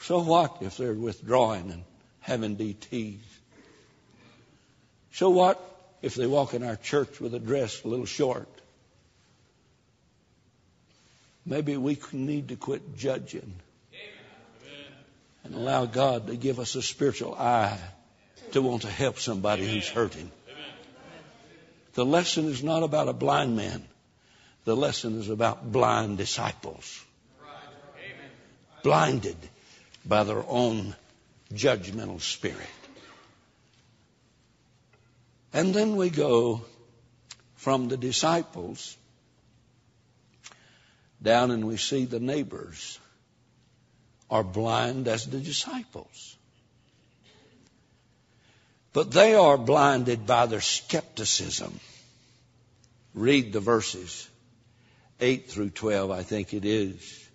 So 0.00 0.20
what 0.20 0.58
if 0.60 0.76
they're 0.76 0.94
withdrawing 0.94 1.70
and 1.70 1.84
having 2.20 2.56
DTs? 2.56 3.18
So 5.12 5.30
what 5.30 5.60
if 6.00 6.14
they 6.14 6.26
walk 6.26 6.54
in 6.54 6.64
our 6.64 6.76
church 6.76 7.20
with 7.20 7.34
a 7.34 7.38
dress 7.38 7.84
a 7.84 7.88
little 7.88 8.06
short? 8.06 8.48
Maybe 11.44 11.76
we 11.76 11.98
need 12.12 12.48
to 12.48 12.56
quit 12.56 12.96
judging 12.96 13.52
and 15.44 15.54
allow 15.54 15.86
God 15.86 16.28
to 16.28 16.36
give 16.36 16.58
us 16.58 16.74
a 16.76 16.82
spiritual 16.82 17.34
eye 17.34 17.78
to 18.52 18.62
want 18.62 18.82
to 18.82 18.90
help 18.90 19.18
somebody 19.18 19.66
who's 19.66 19.88
hurting. 19.88 20.30
The 21.94 22.04
lesson 22.04 22.46
is 22.46 22.62
not 22.62 22.82
about 22.82 23.08
a 23.08 23.12
blind 23.12 23.56
man. 23.56 23.84
The 24.64 24.76
lesson 24.76 25.18
is 25.18 25.28
about 25.28 25.72
blind 25.72 26.18
disciples. 26.18 27.04
Blinded 28.82 29.36
by 30.04 30.24
their 30.24 30.44
own 30.48 30.94
judgmental 31.52 32.20
spirit. 32.20 32.58
And 35.52 35.74
then 35.74 35.96
we 35.96 36.10
go 36.10 36.62
from 37.56 37.88
the 37.88 37.96
disciples 37.96 38.96
down 41.22 41.50
and 41.50 41.66
we 41.66 41.76
see 41.76 42.04
the 42.04 42.20
neighbors 42.20 42.98
are 44.30 44.42
blind 44.42 45.08
as 45.08 45.26
the 45.26 45.38
disciples. 45.38 46.36
But 48.92 49.10
they 49.10 49.34
are 49.34 49.58
blinded 49.58 50.26
by 50.26 50.46
their 50.46 50.60
skepticism. 50.60 51.78
Read 53.14 53.52
the 53.52 53.60
verses 53.60 54.28
8 55.22 55.48
through 55.48 55.70
12, 55.70 56.10
I 56.10 56.22
think 56.22 56.52
it 56.52 56.64
is. 56.64 57.28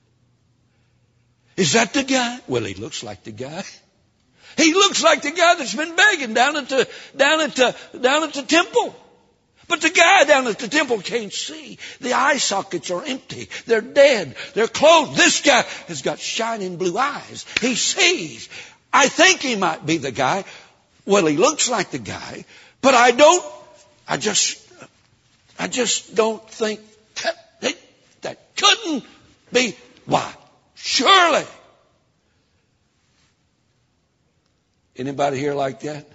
Is 1.56 1.74
that 1.74 1.94
the 1.94 2.04
guy? 2.04 2.40
Well, 2.48 2.64
he 2.64 2.76
looks 2.76 3.04
like 3.04 3.24
the 3.24 3.32
guy. 3.32 3.64
He 4.58 4.74
looks 4.74 5.04
like 5.04 5.22
the 5.22 5.32
guy 5.32 5.56
that's 5.56 5.76
been 5.76 5.96
begging 5.96 6.34
down 6.34 6.58
at 6.58 6.70
the, 6.70 6.88
down 7.16 7.42
at 7.42 7.56
the, 7.56 7.76
down 8.00 8.24
at 8.24 8.34
the 8.34 8.44
temple. 8.44 8.96
But 9.68 9.82
the 9.82 9.90
guy 9.90 10.24
down 10.24 10.48
at 10.48 10.60
the 10.60 10.68
temple 10.68 11.00
can't 11.02 11.34
see. 11.34 11.78
The 12.00 12.14
eye 12.14 12.38
sockets 12.38 12.90
are 12.90 13.04
empty. 13.04 13.50
They're 13.66 13.82
dead. 13.82 14.36
They're 14.54 14.68
closed. 14.68 15.16
This 15.18 15.42
guy 15.42 15.64
has 15.88 16.02
got 16.02 16.20
shining 16.20 16.78
blue 16.78 16.98
eyes. 16.98 17.46
He 17.60 17.76
sees. 17.76 18.50
I 18.94 19.10
think 19.10 19.42
he 19.42 19.56
might 19.56 19.86
be 19.86 19.98
the 19.98 20.12
guy. 20.12 20.46
Well, 21.06 21.26
he 21.26 21.38
looks 21.38 21.70
like 21.70 21.92
the 21.92 22.00
guy, 22.00 22.46
but 22.82 22.94
I 22.94 23.12
don't, 23.12 23.46
I 24.08 24.18
just, 24.18 24.62
I 25.58 25.68
just 25.68 26.16
don't 26.16 26.48
think 26.50 26.82
that, 27.24 27.47
couldn't 28.58 29.06
be. 29.52 29.76
Why? 30.06 30.34
Surely 30.76 31.46
Anybody 34.98 35.38
here 35.38 35.54
like 35.54 35.82
that? 35.82 36.08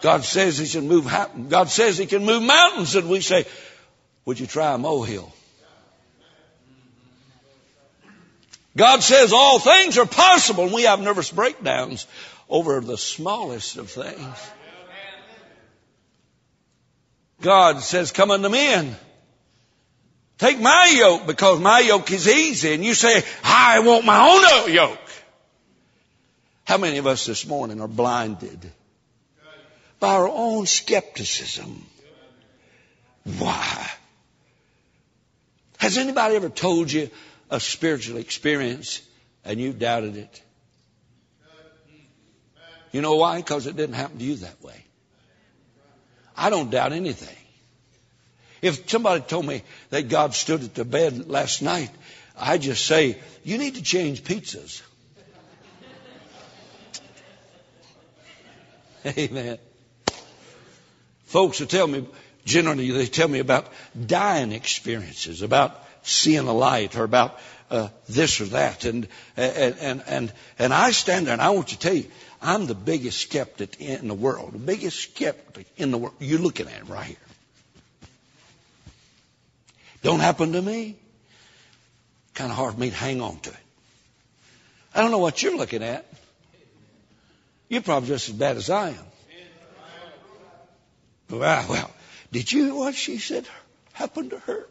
God 0.00 0.22
says 0.22 0.58
He 0.58 0.68
can 0.68 0.86
move. 0.86 1.12
God 1.48 1.68
says 1.68 1.98
He 1.98 2.06
can 2.06 2.24
move 2.24 2.42
mountains, 2.42 2.94
and 2.94 3.08
we 3.08 3.20
say, 3.20 3.46
"Would 4.24 4.38
you 4.38 4.46
try 4.46 4.74
a 4.74 4.78
molehill?" 4.78 5.32
God 8.76 9.02
says 9.02 9.32
all 9.32 9.58
things 9.58 9.98
are 9.98 10.06
possible, 10.06 10.64
and 10.64 10.72
we 10.72 10.84
have 10.84 11.00
nervous 11.00 11.32
breakdowns 11.32 12.06
over 12.48 12.80
the 12.80 12.96
smallest 12.96 13.76
of 13.76 13.90
things. 13.90 14.36
God 17.40 17.82
says, 17.82 18.12
"Come 18.12 18.30
unto 18.30 18.48
me 18.48 18.72
and 18.72 18.96
take 20.38 20.60
my 20.60 20.92
yoke, 20.96 21.26
because 21.26 21.60
my 21.60 21.80
yoke 21.80 22.10
is 22.10 22.26
easy." 22.28 22.72
And 22.74 22.84
you 22.84 22.94
say, 22.94 23.24
"I 23.44 23.80
want 23.80 24.04
my 24.04 24.18
own 24.28 24.72
yoke." 24.72 24.98
How 26.64 26.76
many 26.76 26.98
of 26.98 27.06
us 27.06 27.24
this 27.24 27.46
morning 27.46 27.80
are 27.80 27.88
blinded 27.88 28.70
by 30.00 30.14
our 30.14 30.28
own 30.28 30.66
skepticism? 30.66 31.86
Why? 33.38 33.90
Has 35.78 35.96
anybody 35.96 36.36
ever 36.36 36.50
told 36.50 36.92
you 36.92 37.10
a 37.50 37.58
spiritual 37.58 38.18
experience 38.18 39.00
and 39.44 39.58
you 39.58 39.72
doubted 39.72 40.16
it? 40.16 40.42
You 42.92 43.00
know 43.00 43.16
why? 43.16 43.38
Because 43.38 43.66
it 43.66 43.76
didn't 43.76 43.94
happen 43.94 44.18
to 44.18 44.24
you 44.24 44.36
that 44.36 44.62
way. 44.62 44.84
I 46.36 46.50
don't 46.50 46.70
doubt 46.70 46.92
anything. 46.92 47.37
If 48.60 48.90
somebody 48.90 49.22
told 49.22 49.46
me 49.46 49.62
that 49.90 50.08
God 50.08 50.34
stood 50.34 50.64
at 50.64 50.74
the 50.74 50.84
bed 50.84 51.28
last 51.28 51.62
night, 51.62 51.90
I'd 52.36 52.62
just 52.62 52.86
say, 52.86 53.18
you 53.44 53.58
need 53.58 53.76
to 53.76 53.82
change 53.82 54.22
pizzas. 54.24 54.82
Amen. 59.18 59.58
Folks 61.26 61.60
will 61.60 61.66
tell 61.66 61.86
me, 61.86 62.06
generally 62.44 62.90
they 62.90 63.06
tell 63.06 63.28
me 63.28 63.38
about 63.38 63.72
dying 64.06 64.52
experiences, 64.52 65.42
about 65.42 65.84
seeing 66.02 66.48
a 66.48 66.52
light 66.52 66.96
or 66.96 67.04
about 67.04 67.38
uh, 67.70 67.88
this 68.08 68.40
or 68.40 68.46
that. 68.46 68.84
And, 68.84 69.08
and, 69.36 69.76
and, 69.78 70.02
and, 70.06 70.32
and 70.58 70.72
I 70.72 70.90
stand 70.92 71.26
there 71.26 71.34
and 71.34 71.42
I 71.42 71.50
want 71.50 71.68
to 71.68 71.78
tell 71.78 71.94
you, 71.94 72.06
I'm 72.40 72.66
the 72.66 72.74
biggest 72.74 73.20
skeptic 73.20 73.80
in 73.80 74.08
the 74.08 74.14
world, 74.14 74.52
the 74.52 74.58
biggest 74.58 75.00
skeptic 75.00 75.66
in 75.76 75.90
the 75.90 75.98
world. 75.98 76.14
You're 76.18 76.38
looking 76.38 76.66
at 76.66 76.72
him 76.72 76.86
right 76.86 77.06
here. 77.06 77.16
Don't 80.02 80.20
happen 80.20 80.52
to 80.52 80.62
me. 80.62 80.96
Kind 82.34 82.50
of 82.50 82.56
hard 82.56 82.74
for 82.74 82.80
me 82.80 82.90
to 82.90 82.96
hang 82.96 83.20
on 83.20 83.38
to 83.40 83.50
it. 83.50 83.56
I 84.94 85.00
don't 85.00 85.10
know 85.10 85.18
what 85.18 85.42
you're 85.42 85.56
looking 85.56 85.82
at. 85.82 86.06
You're 87.68 87.82
probably 87.82 88.08
just 88.08 88.28
as 88.28 88.34
bad 88.34 88.56
as 88.56 88.70
I 88.70 88.90
am. 88.90 88.96
Well, 91.30 91.66
well, 91.68 91.90
did 92.32 92.50
you 92.50 92.64
hear 92.64 92.74
what 92.74 92.94
she 92.94 93.18
said 93.18 93.46
happened 93.92 94.30
to 94.30 94.38
her? 94.38 94.66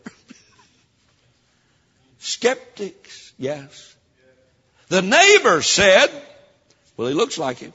Skeptics, 2.20 3.34
yes. 3.38 3.96
The 4.90 5.02
neighbor 5.02 5.62
said, 5.62 6.08
well, 6.96 7.08
he 7.10 7.14
looks 7.14 7.38
like 7.38 7.60
him. 7.60 7.74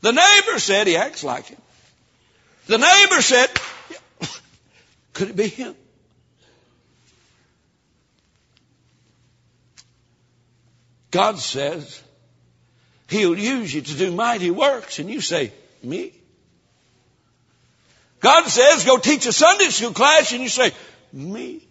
The 0.00 0.12
neighbor 0.12 0.58
said 0.58 0.86
he 0.86 0.96
acts 0.96 1.22
like 1.22 1.46
him. 1.46 1.60
The 2.66 2.78
neighbor 2.78 3.22
said, 3.22 3.50
could 5.12 5.30
it 5.30 5.36
be 5.36 5.48
him? 5.48 5.76
God 11.10 11.38
says 11.38 12.02
He'll 13.08 13.38
use 13.38 13.72
you 13.72 13.80
to 13.80 13.94
do 13.94 14.12
mighty 14.12 14.50
works, 14.50 14.98
and 14.98 15.08
you 15.08 15.20
say, 15.20 15.52
Me? 15.82 16.12
God 18.20 18.46
says, 18.48 18.84
Go 18.84 18.98
teach 18.98 19.26
a 19.26 19.32
Sunday 19.32 19.68
school 19.70 19.92
class, 19.92 20.32
and 20.32 20.42
you 20.42 20.48
say, 20.48 20.72
Me? 21.12 21.68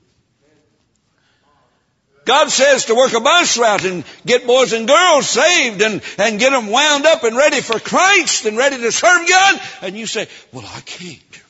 God 2.27 2.49
says 2.51 2.85
to 2.85 2.95
work 2.95 3.13
a 3.13 3.21
bus 3.21 3.57
route 3.57 3.85
and 3.85 4.03
get 4.25 4.45
boys 4.45 4.73
and 4.73 4.85
girls 4.85 5.29
saved 5.29 5.81
and, 5.81 6.01
and 6.17 6.37
get 6.37 6.51
them 6.51 6.67
wound 6.67 7.05
up 7.05 7.23
and 7.23 7.37
ready 7.37 7.61
for 7.61 7.79
Christ 7.79 8.45
and 8.45 8.57
ready 8.57 8.77
to 8.77 8.91
serve 8.91 9.29
God. 9.29 9.61
And 9.81 9.97
you 9.97 10.05
say, 10.05 10.27
well, 10.51 10.65
I 10.75 10.81
can't. 10.81 11.41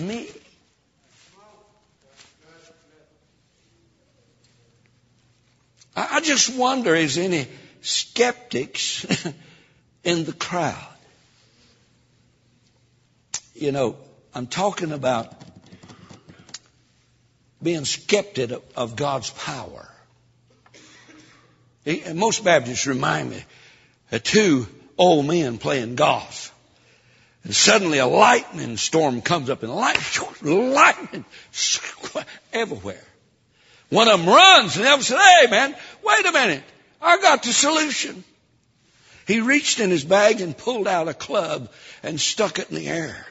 Me? 0.00 0.28
I 5.96 6.20
just 6.20 6.56
wonder 6.56 6.94
is 6.94 7.18
any 7.18 7.46
skeptics 7.82 9.06
in 10.04 10.24
the 10.24 10.32
crowd. 10.32 10.88
You 13.54 13.70
know, 13.70 13.96
I'm 14.34 14.48
talking 14.48 14.92
about 14.92 15.32
being 17.62 17.84
skeptic 17.84 18.52
of 18.76 18.96
God's 18.96 19.30
power. 19.30 19.88
Most 22.14 22.44
Baptists 22.44 22.86
remind 22.86 23.30
me 23.30 23.44
of 24.10 24.22
two 24.22 24.66
old 24.98 25.26
men 25.26 25.58
playing 25.58 25.94
golf. 25.94 26.52
And 27.44 27.54
suddenly 27.54 27.98
a 27.98 28.06
lightning 28.06 28.78
storm 28.78 29.20
comes 29.20 29.50
up 29.50 29.62
and 29.62 29.72
light, 29.72 29.98
lightning 30.42 31.24
everywhere. 32.52 33.04
One 33.90 34.08
of 34.08 34.18
them 34.18 34.28
runs 34.28 34.76
and 34.76 34.84
the 34.84 34.90
other 34.90 35.02
said, 35.02 35.18
hey 35.18 35.50
man, 35.50 35.74
wait 36.02 36.26
a 36.26 36.32
minute. 36.32 36.64
I 37.00 37.20
got 37.20 37.42
the 37.42 37.52
solution. 37.52 38.24
He 39.26 39.40
reached 39.40 39.80
in 39.80 39.90
his 39.90 40.04
bag 40.04 40.40
and 40.40 40.56
pulled 40.56 40.88
out 40.88 41.08
a 41.08 41.14
club 41.14 41.70
and 42.02 42.20
stuck 42.20 42.58
it 42.58 42.70
in 42.70 42.76
the 42.76 42.88
air. 42.88 43.26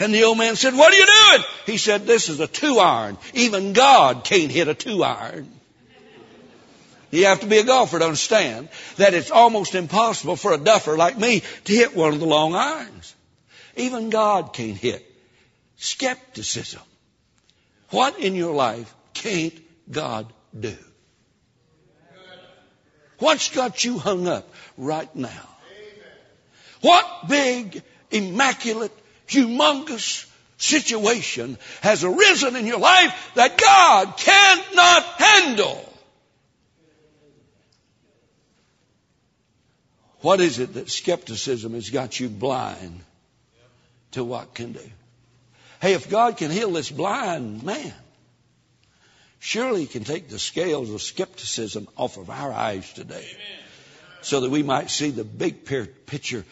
And 0.00 0.12
the 0.12 0.24
old 0.24 0.38
man 0.38 0.56
said, 0.56 0.74
what 0.74 0.92
are 0.92 0.96
you 0.96 1.06
doing? 1.06 1.44
He 1.66 1.76
said, 1.76 2.06
this 2.06 2.28
is 2.28 2.40
a 2.40 2.46
two 2.46 2.78
iron. 2.78 3.16
Even 3.32 3.72
God 3.72 4.24
can't 4.24 4.50
hit 4.50 4.68
a 4.68 4.74
two 4.74 5.02
iron. 5.04 5.50
You 7.10 7.26
have 7.26 7.40
to 7.40 7.46
be 7.46 7.58
a 7.58 7.64
golfer 7.64 8.00
to 8.00 8.04
understand 8.04 8.68
that 8.96 9.14
it's 9.14 9.30
almost 9.30 9.76
impossible 9.76 10.34
for 10.34 10.52
a 10.52 10.58
duffer 10.58 10.96
like 10.96 11.16
me 11.16 11.42
to 11.64 11.72
hit 11.72 11.94
one 11.94 12.12
of 12.12 12.18
the 12.18 12.26
long 12.26 12.56
irons. 12.56 13.14
Even 13.76 14.10
God 14.10 14.52
can't 14.52 14.76
hit. 14.76 15.08
Skepticism. 15.76 16.82
What 17.90 18.18
in 18.18 18.34
your 18.34 18.52
life 18.52 18.92
can't 19.14 19.54
God 19.90 20.32
do? 20.58 20.76
What's 23.18 23.50
got 23.50 23.84
you 23.84 23.98
hung 23.98 24.26
up 24.28 24.52
right 24.76 25.14
now? 25.14 25.48
What 26.80 27.28
big, 27.28 27.82
immaculate, 28.10 28.92
humongous 29.26 30.30
situation 30.58 31.56
has 31.80 32.04
arisen 32.04 32.56
in 32.56 32.66
your 32.66 32.78
life 32.78 33.32
that 33.36 33.56
God 33.56 34.16
cannot 34.18 35.02
handle? 35.02 35.94
What 40.20 40.40
is 40.40 40.58
it 40.58 40.74
that 40.74 40.90
skepticism 40.90 41.74
has 41.74 41.90
got 41.90 42.18
you 42.18 42.28
blind 42.28 43.00
to 44.12 44.24
what 44.24 44.54
can 44.54 44.72
do? 44.72 44.90
Hey, 45.80 45.92
if 45.92 46.08
God 46.08 46.38
can 46.38 46.50
heal 46.50 46.70
this 46.72 46.90
blind 46.90 47.62
man, 47.62 47.92
surely 49.44 49.82
He 49.82 49.86
can 49.86 50.04
take 50.04 50.28
the 50.28 50.38
scales 50.38 50.90
of 50.90 51.02
skepticism 51.02 51.86
off 51.96 52.16
of 52.16 52.30
our 52.30 52.50
eyes 52.50 52.90
today 52.94 53.28
so 54.22 54.40
that 54.40 54.50
we 54.50 54.62
might 54.62 54.90
see 54.90 55.10
the 55.10 55.24
big 55.24 55.66
picture 55.66 56.44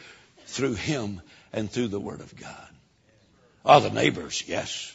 through 0.47 0.75
Him 0.75 1.23
and 1.53 1.71
through 1.71 1.89
the 1.89 2.01
Word 2.01 2.21
of 2.21 2.37
God. 2.37 2.69
Oh, 3.65 3.81
the 3.81 3.91
neighbors, 3.91 4.45
yes. 4.47 4.95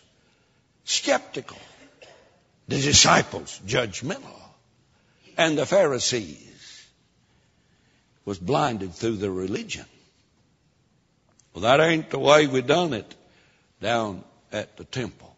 Skeptical. 0.84 1.58
The 2.68 2.80
disciples, 2.80 3.60
judgmental. 3.66 4.42
And 5.38 5.58
the 5.58 5.66
Pharisees, 5.66 6.86
was 8.26 8.38
blinded 8.38 8.94
through 8.94 9.16
their 9.16 9.32
religion. 9.32 9.86
Well, 11.54 11.62
that 11.62 11.80
ain't 11.80 12.10
the 12.10 12.20
way 12.20 12.46
we 12.46 12.62
done 12.62 12.94
it 12.94 13.16
down 13.82 14.24
at 14.52 14.76
the 14.76 14.84
temple. 14.84 15.36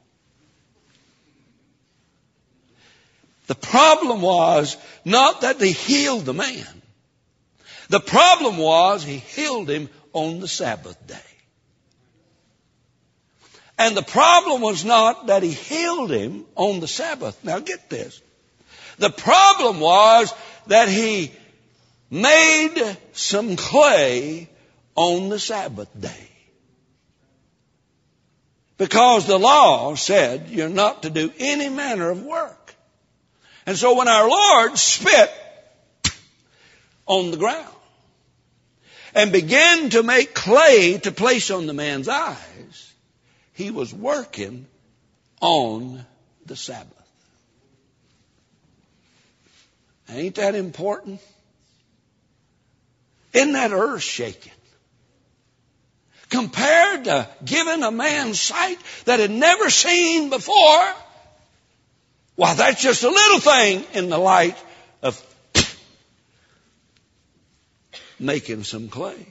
The 3.50 3.56
problem 3.56 4.22
was 4.22 4.78
not 5.04 5.42
that 5.42 5.58
they 5.58 5.72
healed 5.72 6.26
the 6.26 6.36
man. 6.36 6.68
The 7.90 8.00
problem 8.00 8.58
was 8.58 9.04
he 9.04 9.18
healed 9.18 9.68
him 9.68 9.90
on 10.14 10.40
the 10.40 10.48
Sabbath 10.48 11.08
day. 11.08 11.32
And 13.80 13.98
the 13.98 14.04
problem 14.04 14.62
was 14.62 14.86
not 14.86 15.26
that 15.28 15.42
he 15.42 15.52
healed 15.52 16.12
him 16.12 16.46
on 16.56 16.80
the 16.80 16.88
Sabbath. 16.88 17.44
Now 17.44 17.58
get 17.58 17.90
this. 17.90 18.22
The 19.00 19.10
problem 19.10 19.80
was 19.80 20.32
that 20.68 20.88
he 20.88 21.32
made 22.12 22.98
some 23.14 23.56
clay 23.56 24.48
on 24.94 25.30
the 25.30 25.40
Sabbath 25.40 25.90
day. 26.00 26.30
Because 28.78 29.26
the 29.26 29.40
law 29.40 29.96
said 29.96 30.50
you're 30.50 30.70
not 30.70 31.02
to 31.02 31.10
do 31.10 31.34
any 31.40 31.70
manner 31.70 32.12
of 32.12 32.22
work. 32.24 32.59
And 33.66 33.78
so 33.78 33.98
when 33.98 34.08
our 34.08 34.28
Lord 34.28 34.78
spit 34.78 35.32
on 37.06 37.32
the 37.32 37.38
ground 37.38 37.74
and 39.14 39.32
began 39.32 39.90
to 39.92 40.04
make 40.04 40.34
clay 40.34 40.98
to 41.00 41.12
place 41.12 41.52
on 41.52 41.68
the 41.68 41.74
man's 41.74 42.08
eyes, 42.08 42.94
he 43.54 43.72
was 43.72 43.94
working 43.94 44.66
on 45.42 46.06
the 46.46 46.56
Sabbath. 46.56 46.94
Ain't 50.10 50.36
that 50.36 50.56
important? 50.56 51.22
Isn't 53.34 53.54
that 53.54 53.72
earth 53.72 54.02
shaking? 54.02 54.54
Compared 56.30 57.06
to 57.06 57.28
giving 57.44 57.84
a 57.84 57.92
man 57.92 58.34
sight 58.34 58.78
that 59.06 59.20
had 59.20 59.32
never 59.32 59.70
seen 59.70 60.30
before, 60.30 60.94
well, 62.40 62.56
that's 62.56 62.82
just 62.82 63.04
a 63.04 63.10
little 63.10 63.40
thing 63.42 63.84
in 63.92 64.10
the 64.10 64.18
light 64.18 64.58
of 65.02 65.22
making 68.18 68.64
some 68.64 68.88
clay. 68.88 69.26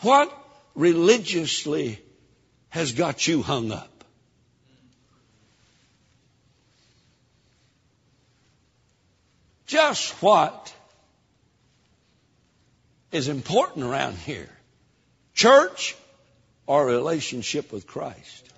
What 0.00 0.30
religiously 0.74 1.98
has 2.68 2.92
got 2.92 3.26
you 3.26 3.40
hung 3.40 3.72
up? 3.72 4.04
Just 9.66 10.10
what 10.22 10.74
is 13.10 13.28
important 13.28 13.86
around 13.86 14.18
here? 14.18 14.50
Church 15.32 15.96
or 16.66 16.84
relationship 16.84 17.72
with 17.72 17.86
Christ? 17.86 18.52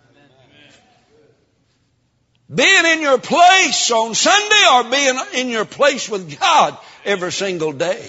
Being 2.52 2.84
in 2.86 3.00
your 3.00 3.18
place 3.18 3.90
on 3.90 4.14
Sunday 4.14 4.64
or 4.72 4.84
being 4.90 5.18
in 5.34 5.48
your 5.48 5.64
place 5.64 6.08
with 6.08 6.38
God 6.38 6.78
every 7.04 7.32
single 7.32 7.72
day? 7.72 8.08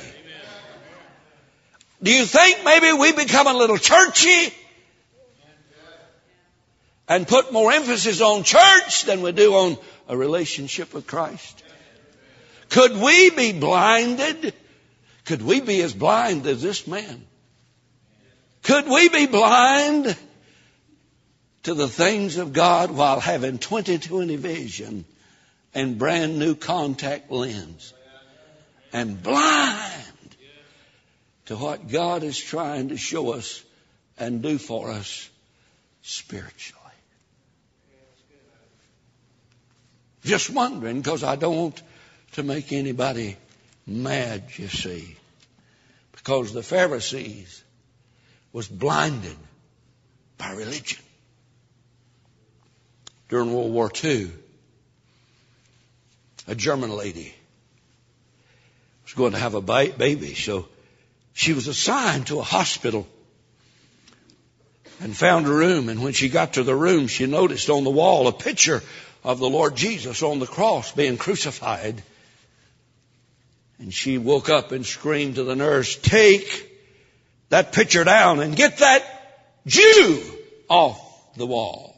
Do 2.04 2.12
you 2.12 2.26
think 2.26 2.64
maybe 2.64 2.92
we 2.92 3.14
become 3.14 3.48
a 3.48 3.54
little 3.54 3.78
churchy 3.78 4.54
and 7.08 7.28
put 7.28 7.54
more 7.54 7.72
emphasis 7.72 8.22
on 8.22 8.44
church 8.44 9.06
than 9.06 9.22
we 9.22 9.32
do 9.32 9.54
on 9.54 9.78
a 10.10 10.18
relationship 10.18 10.94
with 10.94 11.08
Christ? 11.08 11.64
Could 12.70 12.98
we 12.98 13.30
be 13.30 13.54
blinded 13.54 14.54
could 15.26 15.42
we 15.42 15.60
be 15.60 15.82
as 15.82 15.94
blind 15.94 16.46
as 16.46 16.62
this 16.62 16.86
man? 16.88 17.26
Could 18.62 18.88
we 18.88 19.10
be 19.10 19.26
blind 19.26 20.16
to 21.66 21.74
the 21.74 21.88
things 21.88 22.38
of 22.38 22.54
God 22.54 22.92
while 22.92 23.20
having 23.20 23.58
20/20 23.58 24.38
vision 24.38 25.04
and 25.74 25.98
brand 25.98 26.40
new 26.40 26.56
contact 26.56 27.32
lens? 27.32 27.94
And 28.94 29.22
blind 29.22 30.36
to 31.48 31.58
what 31.58 31.90
God 31.90 32.24
is 32.24 32.38
trying 32.38 32.90
to 32.90 32.98
show 32.98 33.34
us 33.34 33.62
and 34.18 34.42
do 34.42 34.58
for 34.58 34.92
us 34.92 35.30
spiritually. 36.02 36.82
Just 40.24 40.50
wondering 40.50 41.02
because 41.02 41.24
I 41.24 41.36
don't 41.36 41.56
want 41.56 41.82
to 42.34 42.44
make 42.44 42.72
anybody 42.72 43.38
mad, 43.86 44.44
you 44.58 44.68
see. 44.68 45.16
Because 46.12 46.54
the 46.54 46.64
Pharisees 46.64 47.64
was 48.54 48.68
blinded 48.68 49.38
by 50.38 50.52
religion. 50.52 51.05
During 53.36 53.54
World 53.54 53.74
War 53.74 53.92
II, 54.02 54.32
a 56.48 56.56
German 56.56 56.90
lady 56.90 57.36
was 59.04 59.14
going 59.14 59.34
to 59.34 59.38
have 59.38 59.56
a 59.56 59.62
baby, 59.62 60.36
so 60.36 60.70
she 61.34 61.52
was 61.52 61.68
assigned 61.68 62.28
to 62.28 62.40
a 62.40 62.44
hospital 62.44 63.06
and 65.02 65.14
found 65.14 65.48
a 65.48 65.50
room. 65.50 65.90
And 65.90 66.02
when 66.02 66.14
she 66.14 66.30
got 66.30 66.54
to 66.54 66.64
the 66.64 66.74
room, 66.74 67.08
she 67.08 67.26
noticed 67.26 67.70
on 67.70 67.84
the 67.84 67.90
wall 67.90 68.30
a 68.30 68.32
picture 68.32 68.82
of 69.22 69.40
the 69.40 69.50
Lord 69.50 69.76
Jesus 69.76 70.24
on 70.24 70.40
the 70.40 70.48
cross 70.48 70.94
being 70.94 71.18
crucified. 71.18 72.02
And 73.80 73.94
she 73.94 74.18
woke 74.18 74.48
up 74.48 74.72
and 74.72 74.86
screamed 74.86 75.36
to 75.36 75.44
the 75.44 75.58
nurse, 75.58 75.98
take 75.98 76.72
that 77.50 77.74
picture 77.74 78.06
down 78.06 78.40
and 78.40 78.56
get 78.56 78.78
that 78.78 79.04
Jew 79.68 80.24
off 80.70 81.36
the 81.36 81.46
wall. 81.46 81.95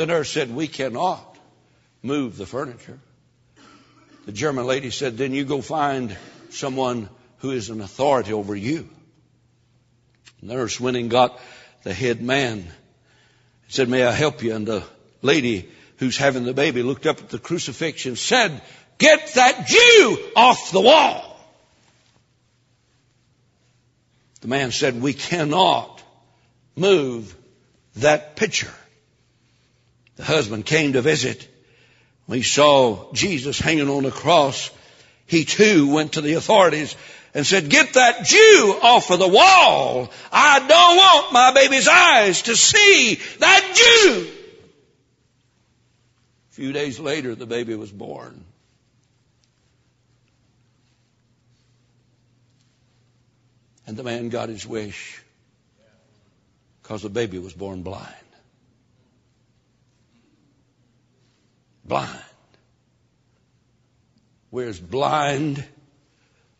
The 0.00 0.06
nurse 0.06 0.30
said, 0.30 0.50
we 0.50 0.66
cannot 0.66 1.36
move 2.02 2.38
the 2.38 2.46
furniture. 2.46 2.98
The 4.24 4.32
German 4.32 4.64
lady 4.64 4.90
said, 4.90 5.18
then 5.18 5.34
you 5.34 5.44
go 5.44 5.60
find 5.60 6.16
someone 6.48 7.10
who 7.40 7.50
is 7.50 7.68
an 7.68 7.82
authority 7.82 8.32
over 8.32 8.56
you. 8.56 8.88
The 10.42 10.54
nurse 10.54 10.80
went 10.80 10.96
and 10.96 11.10
got 11.10 11.38
the 11.82 11.92
head 11.92 12.22
man. 12.22 12.60
And 12.60 12.72
said, 13.68 13.90
may 13.90 14.02
I 14.02 14.12
help 14.12 14.42
you? 14.42 14.54
And 14.54 14.66
the 14.66 14.84
lady 15.20 15.68
who's 15.98 16.16
having 16.16 16.44
the 16.44 16.54
baby 16.54 16.82
looked 16.82 17.04
up 17.04 17.18
at 17.18 17.28
the 17.28 17.38
crucifixion 17.38 18.12
and 18.12 18.18
said, 18.18 18.62
get 18.96 19.34
that 19.34 19.66
Jew 19.66 20.30
off 20.34 20.72
the 20.72 20.80
wall. 20.80 21.38
The 24.40 24.48
man 24.48 24.70
said, 24.70 25.02
we 25.02 25.12
cannot 25.12 26.02
move 26.74 27.36
that 27.96 28.36
picture. 28.36 28.72
The 30.20 30.26
husband 30.26 30.66
came 30.66 30.92
to 30.92 31.00
visit. 31.00 31.48
When 32.26 32.36
he 32.38 32.42
saw 32.42 33.10
Jesus 33.14 33.58
hanging 33.58 33.88
on 33.88 34.02
the 34.02 34.10
cross, 34.10 34.70
he 35.24 35.46
too 35.46 35.90
went 35.90 36.12
to 36.12 36.20
the 36.20 36.34
authorities 36.34 36.94
and 37.32 37.46
said, 37.46 37.70
get 37.70 37.94
that 37.94 38.26
Jew 38.26 38.78
off 38.82 39.10
of 39.10 39.18
the 39.18 39.26
wall. 39.26 40.10
I 40.30 40.58
don't 40.58 40.96
want 40.98 41.32
my 41.32 41.54
baby's 41.54 41.88
eyes 41.88 42.42
to 42.42 42.54
see 42.54 43.18
that 43.38 43.72
Jew. 43.74 44.30
A 46.50 46.52
few 46.52 46.74
days 46.74 47.00
later, 47.00 47.34
the 47.34 47.46
baby 47.46 47.74
was 47.74 47.90
born. 47.90 48.44
And 53.86 53.96
the 53.96 54.04
man 54.04 54.28
got 54.28 54.50
his 54.50 54.66
wish 54.66 55.22
because 56.82 57.00
the 57.00 57.08
baby 57.08 57.38
was 57.38 57.54
born 57.54 57.80
blind. 57.80 58.14
Blind. 61.90 62.22
We're 64.52 64.68
as 64.68 64.78
blind 64.78 65.64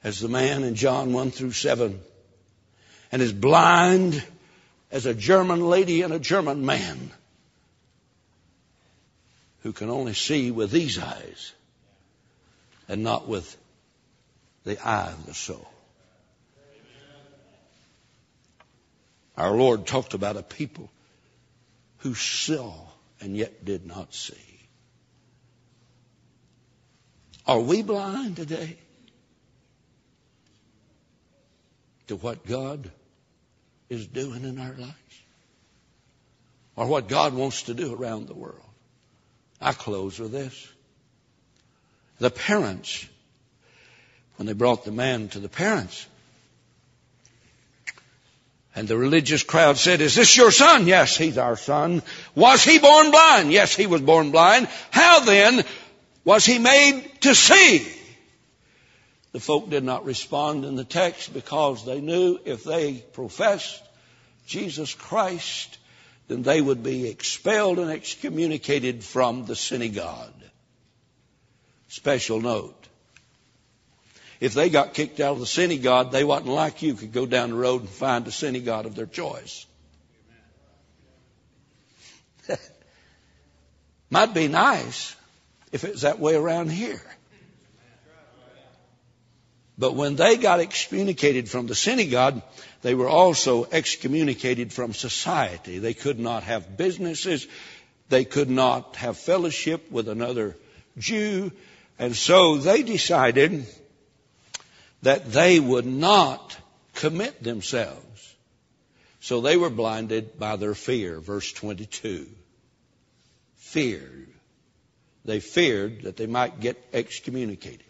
as 0.02 0.18
the 0.18 0.28
man 0.28 0.64
in 0.64 0.74
John 0.74 1.12
1 1.12 1.30
through 1.30 1.52
7 1.52 2.00
and 3.12 3.22
as 3.22 3.32
blind 3.32 4.24
as 4.90 5.06
a 5.06 5.14
German 5.14 5.60
lady 5.68 6.02
and 6.02 6.12
a 6.12 6.18
German 6.18 6.66
man 6.66 7.12
who 9.60 9.72
can 9.72 9.88
only 9.88 10.14
see 10.14 10.50
with 10.50 10.72
these 10.72 10.98
eyes 10.98 11.52
and 12.88 13.04
not 13.04 13.28
with 13.28 13.56
the 14.64 14.84
eye 14.84 15.12
of 15.12 15.26
the 15.26 15.34
soul. 15.34 15.70
Our 19.36 19.52
Lord 19.52 19.86
talked 19.86 20.14
about 20.14 20.36
a 20.36 20.42
people 20.42 20.90
who 21.98 22.14
saw 22.16 22.74
and 23.20 23.36
yet 23.36 23.64
did 23.64 23.86
not 23.86 24.12
see. 24.12 24.49
Are 27.50 27.60
we 27.60 27.82
blind 27.82 28.36
today? 28.36 28.78
to 32.10 32.16
what 32.16 32.44
God 32.44 32.90
is 33.88 34.04
doing 34.08 34.42
in 34.42 34.58
our 34.58 34.72
lives 34.72 35.22
or 36.74 36.86
what 36.86 37.06
God 37.06 37.34
wants 37.34 37.62
to 37.64 37.74
do 37.74 37.94
around 37.94 38.26
the 38.26 38.34
world. 38.34 38.58
I 39.60 39.72
close 39.72 40.18
with 40.18 40.32
this. 40.32 40.68
The 42.18 42.30
parents, 42.30 43.06
when 44.34 44.46
they 44.46 44.54
brought 44.54 44.84
the 44.84 44.90
man 44.90 45.28
to 45.28 45.38
the 45.38 45.48
parents, 45.48 46.04
and 48.74 48.88
the 48.88 48.96
religious 48.96 49.44
crowd 49.44 49.78
said, 49.78 50.00
is 50.00 50.16
this 50.16 50.36
your 50.36 50.50
son? 50.50 50.88
Yes, 50.88 51.16
he's 51.16 51.38
our 51.38 51.56
son. 51.56 52.02
Was 52.34 52.64
he 52.64 52.80
born 52.80 53.12
blind? 53.12 53.52
Yes, 53.52 53.76
he 53.76 53.86
was 53.86 54.00
born 54.00 54.32
blind. 54.32 54.66
How 54.90 55.20
then 55.20 55.62
was 56.30 56.46
he 56.46 56.60
made 56.60 57.10
to 57.22 57.34
see? 57.34 57.84
The 59.32 59.40
folk 59.40 59.68
did 59.68 59.82
not 59.82 60.04
respond 60.04 60.64
in 60.64 60.76
the 60.76 60.84
text 60.84 61.34
because 61.34 61.84
they 61.84 62.00
knew 62.00 62.38
if 62.44 62.62
they 62.62 62.98
professed 62.98 63.82
Jesus 64.46 64.94
Christ, 64.94 65.76
then 66.28 66.42
they 66.42 66.60
would 66.60 66.84
be 66.84 67.08
expelled 67.08 67.80
and 67.80 67.90
excommunicated 67.90 69.02
from 69.02 69.44
the 69.44 69.56
synagogue. 69.56 70.40
Special 71.88 72.40
note. 72.40 72.86
If 74.38 74.54
they 74.54 74.70
got 74.70 74.94
kicked 74.94 75.18
out 75.18 75.32
of 75.32 75.40
the 75.40 75.46
synagogue, 75.46 76.12
they 76.12 76.22
wasn't 76.22 76.50
like 76.50 76.80
you 76.80 76.94
could 76.94 77.10
go 77.10 77.26
down 77.26 77.50
the 77.50 77.56
road 77.56 77.80
and 77.80 77.90
find 77.90 78.24
a 78.28 78.30
synagogue 78.30 78.86
of 78.86 78.94
their 78.94 79.06
choice. 79.06 79.66
Might 84.10 84.32
be 84.32 84.46
nice 84.46 85.16
if 85.72 85.84
it 85.84 85.92
was 85.92 86.02
that 86.02 86.18
way 86.18 86.34
around 86.34 86.70
here. 86.70 87.02
But 89.78 89.94
when 89.94 90.16
they 90.16 90.36
got 90.36 90.60
excommunicated 90.60 91.48
from 91.48 91.66
the 91.66 91.74
synagogue, 91.74 92.42
they 92.82 92.94
were 92.94 93.08
also 93.08 93.64
excommunicated 93.64 94.74
from 94.74 94.92
society. 94.92 95.78
They 95.78 95.94
could 95.94 96.18
not 96.18 96.42
have 96.42 96.76
businesses. 96.76 97.46
They 98.10 98.26
could 98.26 98.50
not 98.50 98.96
have 98.96 99.16
fellowship 99.16 99.90
with 99.90 100.08
another 100.08 100.56
Jew. 100.98 101.50
And 101.98 102.14
so 102.14 102.58
they 102.58 102.82
decided 102.82 103.66
that 105.02 105.32
they 105.32 105.60
would 105.60 105.86
not 105.86 106.56
commit 106.94 107.42
themselves. 107.42 108.34
So 109.20 109.40
they 109.40 109.56
were 109.56 109.70
blinded 109.70 110.38
by 110.38 110.56
their 110.56 110.74
fear. 110.74 111.20
Verse 111.20 111.50
22. 111.52 112.26
Fear. 113.56 114.02
They 115.24 115.40
feared 115.40 116.02
that 116.02 116.16
they 116.16 116.26
might 116.26 116.60
get 116.60 116.82
excommunicated. 116.92 117.84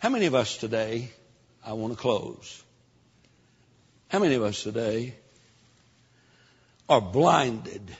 How 0.00 0.08
many 0.10 0.26
of 0.26 0.34
us 0.34 0.56
today, 0.56 1.10
I 1.64 1.72
want 1.72 1.92
to 1.92 1.98
close. 1.98 2.62
How 4.08 4.18
many 4.18 4.34
of 4.34 4.42
us 4.42 4.62
today 4.62 5.14
are 6.88 7.00
blinded 7.00 7.90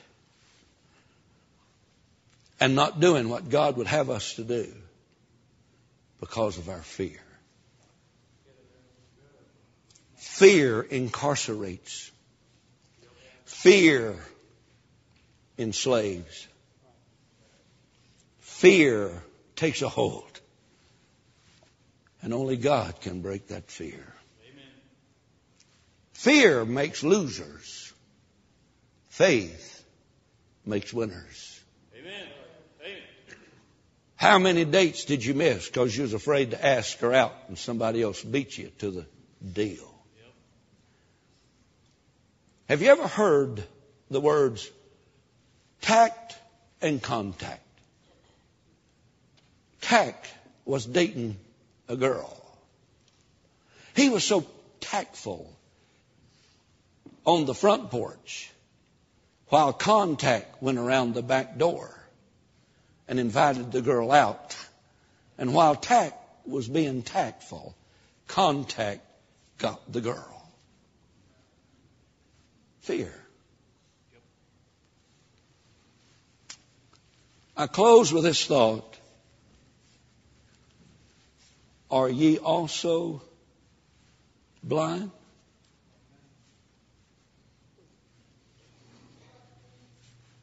and 2.59 2.75
not 2.75 2.99
doing 2.99 3.27
what 3.27 3.49
God 3.49 3.77
would 3.77 3.87
have 3.87 4.09
us 4.09 4.35
to 4.35 4.43
do 4.43 4.71
because 6.19 6.57
of 6.57 6.69
our 6.69 6.81
fear? 6.81 7.19
Fear 10.15 10.83
incarcerates. 10.83 12.11
Fear 13.45 14.15
enslaves. 15.57 16.47
Fear 18.65 19.11
takes 19.55 19.83
a 19.83 19.89
hold. 19.89 20.41
And 22.23 22.33
only 22.33 22.57
God 22.57 22.99
can 22.99 23.21
break 23.21 23.49
that 23.49 23.69
fear. 23.69 24.11
Amen. 24.41 24.73
Fear 26.13 26.65
makes 26.65 27.03
losers. 27.03 27.93
Faith 29.09 29.85
makes 30.65 30.91
winners. 30.91 31.61
Amen. 31.95 32.27
Amen. 32.81 33.03
How 34.15 34.39
many 34.39 34.65
dates 34.65 35.05
did 35.05 35.23
you 35.23 35.35
miss 35.35 35.67
because 35.67 35.95
you 35.95 36.01
was 36.01 36.15
afraid 36.15 36.49
to 36.49 36.65
ask 36.65 36.97
her 37.01 37.13
out 37.13 37.35
and 37.49 37.59
somebody 37.59 38.01
else 38.01 38.23
beat 38.23 38.57
you 38.57 38.71
to 38.79 38.89
the 38.89 39.05
deal? 39.53 39.93
Yep. 40.17 40.33
Have 42.69 42.81
you 42.81 42.87
ever 42.87 43.07
heard 43.07 43.63
the 44.09 44.19
words 44.19 44.67
tact 45.81 46.35
and 46.81 46.99
contact? 46.99 47.61
Tact 49.85 50.27
was 50.65 50.83
dating 50.83 51.37
a 51.87 51.95
girl. 51.95 52.35
He 53.95 54.09
was 54.09 54.23
so 54.23 54.43
tactful 54.79 55.55
on 57.23 57.45
the 57.45 57.53
front 57.53 57.91
porch 57.91 58.49
while 59.49 59.73
contact 59.73 60.59
went 60.59 60.79
around 60.79 61.13
the 61.13 61.21
back 61.21 61.59
door 61.59 61.95
and 63.07 63.19
invited 63.19 63.71
the 63.71 63.83
girl 63.83 64.11
out. 64.11 64.57
And 65.37 65.53
while 65.53 65.75
tact 65.75 66.17
was 66.47 66.67
being 66.67 67.03
tactful, 67.03 67.75
contact 68.25 69.05
got 69.59 69.93
the 69.93 70.01
girl. 70.01 70.49
Fear. 72.79 73.13
I 77.55 77.67
close 77.67 78.11
with 78.11 78.23
this 78.23 78.43
thought. 78.45 78.94
Are 81.95 82.09
ye 82.09 82.39
also 82.39 83.21
blind? 84.61 85.11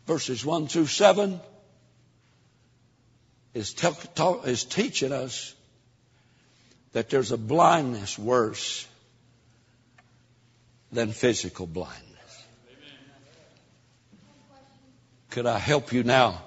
Verses 0.07 0.42
1 0.46 0.68
through 0.68 0.86
7 0.86 1.38
is, 3.53 3.74
is 4.46 4.64
teaching 4.64 5.12
us 5.12 5.55
that 6.94 7.11
there's 7.11 7.32
a 7.32 7.36
blindness 7.36 8.18
worse 8.18 8.88
than 10.90 11.12
physical 11.12 11.66
blindness. 11.66 12.44
Could 15.28 15.44
I 15.44 15.59
help 15.59 15.92
you 15.92 16.03
now 16.03 16.42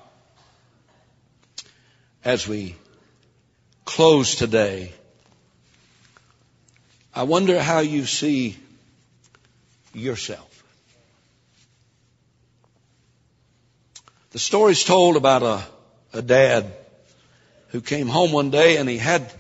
as 2.24 2.48
we 2.48 2.76
close 3.86 4.36
today? 4.36 4.92
I 7.14 7.24
wonder 7.24 7.62
how 7.62 7.80
you 7.80 8.06
see 8.06 8.58
yourself. 9.94 10.52
The 14.32 14.40
story's 14.40 14.84
told 14.84 15.16
about 15.16 15.44
a, 15.44 15.64
a 16.12 16.22
dad 16.22 16.74
who 17.70 17.80
came 17.80 18.08
home 18.08 18.34
one 18.34 18.50
day 18.50 18.76
and 18.78 18.90
he 18.90 18.98
had 18.98 19.32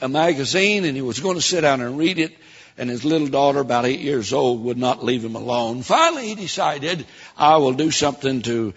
a 0.00 0.08
magazine 0.08 0.84
and 0.84 0.94
he 0.94 1.02
was 1.02 1.18
going 1.18 1.34
to 1.34 1.42
sit 1.42 1.62
down 1.62 1.80
and 1.80 1.98
read 1.98 2.20
it 2.20 2.32
and 2.78 2.88
his 2.88 3.04
little 3.04 3.26
daughter, 3.26 3.60
about 3.60 3.84
eight 3.84 4.00
years 4.00 4.32
old, 4.32 4.64
would 4.64 4.78
not 4.78 5.04
leave 5.04 5.24
him 5.24 5.36
alone. 5.36 5.82
Finally, 5.82 6.28
he 6.28 6.34
decided, 6.34 7.06
I 7.36 7.58
will 7.58 7.74
do 7.74 7.90
something 7.90 8.42
to 8.42 8.74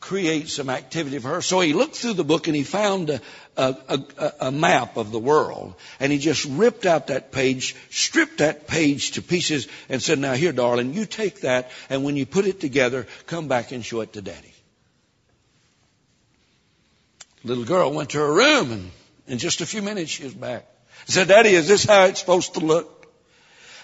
create 0.00 0.48
some 0.48 0.70
activity 0.70 1.18
for 1.18 1.28
her. 1.28 1.42
So 1.42 1.60
he 1.60 1.74
looked 1.74 1.96
through 1.96 2.14
the 2.14 2.24
book 2.24 2.46
and 2.46 2.56
he 2.56 2.64
found 2.64 3.10
a, 3.10 3.20
a, 3.56 3.74
a, 4.18 4.32
a, 4.40 4.50
map 4.50 4.96
of 4.96 5.12
the 5.12 5.18
world. 5.18 5.74
And 6.00 6.10
he 6.10 6.18
just 6.18 6.46
ripped 6.46 6.86
out 6.86 7.08
that 7.08 7.30
page, 7.30 7.76
stripped 7.90 8.38
that 8.38 8.66
page 8.66 9.12
to 9.12 9.22
pieces 9.22 9.68
and 9.90 10.02
said, 10.02 10.18
now 10.18 10.32
here, 10.32 10.52
darling, 10.52 10.94
you 10.94 11.04
take 11.04 11.42
that 11.42 11.70
and 11.90 12.02
when 12.02 12.16
you 12.16 12.24
put 12.24 12.46
it 12.46 12.60
together, 12.60 13.06
come 13.26 13.46
back 13.46 13.72
and 13.72 13.84
show 13.84 14.00
it 14.00 14.14
to 14.14 14.22
daddy. 14.22 14.54
Little 17.44 17.64
girl 17.64 17.92
went 17.92 18.10
to 18.10 18.18
her 18.18 18.32
room 18.32 18.72
and 18.72 18.90
in 19.26 19.38
just 19.38 19.60
a 19.60 19.66
few 19.66 19.82
minutes 19.82 20.10
she 20.10 20.24
was 20.24 20.34
back. 20.34 20.66
Said, 21.06 21.28
Daddy, 21.28 21.50
is 21.50 21.68
this 21.68 21.84
how 21.84 22.04
it's 22.04 22.20
supposed 22.20 22.54
to 22.54 22.60
look? 22.60 23.06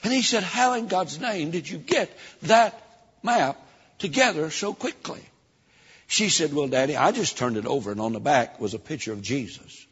And 0.02 0.12
he 0.12 0.22
said, 0.22 0.42
How 0.42 0.74
in 0.74 0.86
God's 0.86 1.18
name 1.18 1.50
did 1.50 1.68
you 1.68 1.78
get 1.78 2.10
that 2.42 2.80
map 3.22 3.60
together 3.98 4.50
so 4.50 4.74
quickly? 4.74 5.22
She 6.06 6.28
said, 6.28 6.54
Well, 6.54 6.68
Daddy, 6.68 6.96
I 6.96 7.12
just 7.12 7.36
turned 7.36 7.56
it 7.56 7.66
over 7.66 7.90
and 7.90 8.00
on 8.00 8.12
the 8.12 8.20
back 8.20 8.60
was 8.60 8.74
a 8.74 8.78
picture 8.78 9.12
of 9.12 9.22
Jesus. 9.22 9.86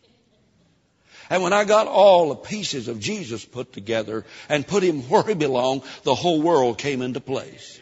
And 1.31 1.43
when 1.43 1.53
I 1.53 1.65
got 1.65 1.87
all 1.87 2.29
the 2.29 2.37
pieces 2.37 2.89
of 2.89 3.01
Jesus 3.01 3.45
put 3.45 3.73
together 3.73 4.25
and 4.49 4.67
put 4.67 4.83
him 4.83 5.03
where 5.09 5.23
he 5.23 5.35
belonged, 5.35 5.83
the 6.03 6.15
whole 6.15 6.41
world 6.41 6.79
came 6.79 7.03
into 7.03 7.21
place. 7.21 7.81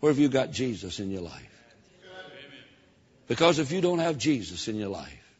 Where 0.00 0.10
have 0.10 0.18
you 0.18 0.28
got 0.28 0.50
Jesus 0.50 0.98
in 0.98 1.10
your 1.10 1.22
life? 1.22 1.48
Because 3.28 3.60
if 3.60 3.70
you 3.70 3.80
don't 3.80 4.00
have 4.00 4.18
Jesus 4.18 4.66
in 4.66 4.74
your 4.76 4.88
life, 4.88 5.36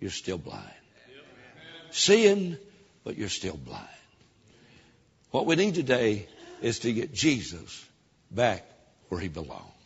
you're 0.00 0.10
still 0.10 0.36
blind. 0.36 0.64
Seeing, 1.90 2.58
but 3.04 3.16
you're 3.16 3.28
still 3.28 3.56
blind. 3.56 3.86
What 5.30 5.46
we 5.46 5.54
need 5.56 5.74
today 5.74 6.26
is 6.62 6.80
to 6.80 6.92
get 6.92 7.12
Jesus 7.12 7.84
back 8.30 8.64
where 9.08 9.20
he 9.20 9.28
belongs. 9.28 9.77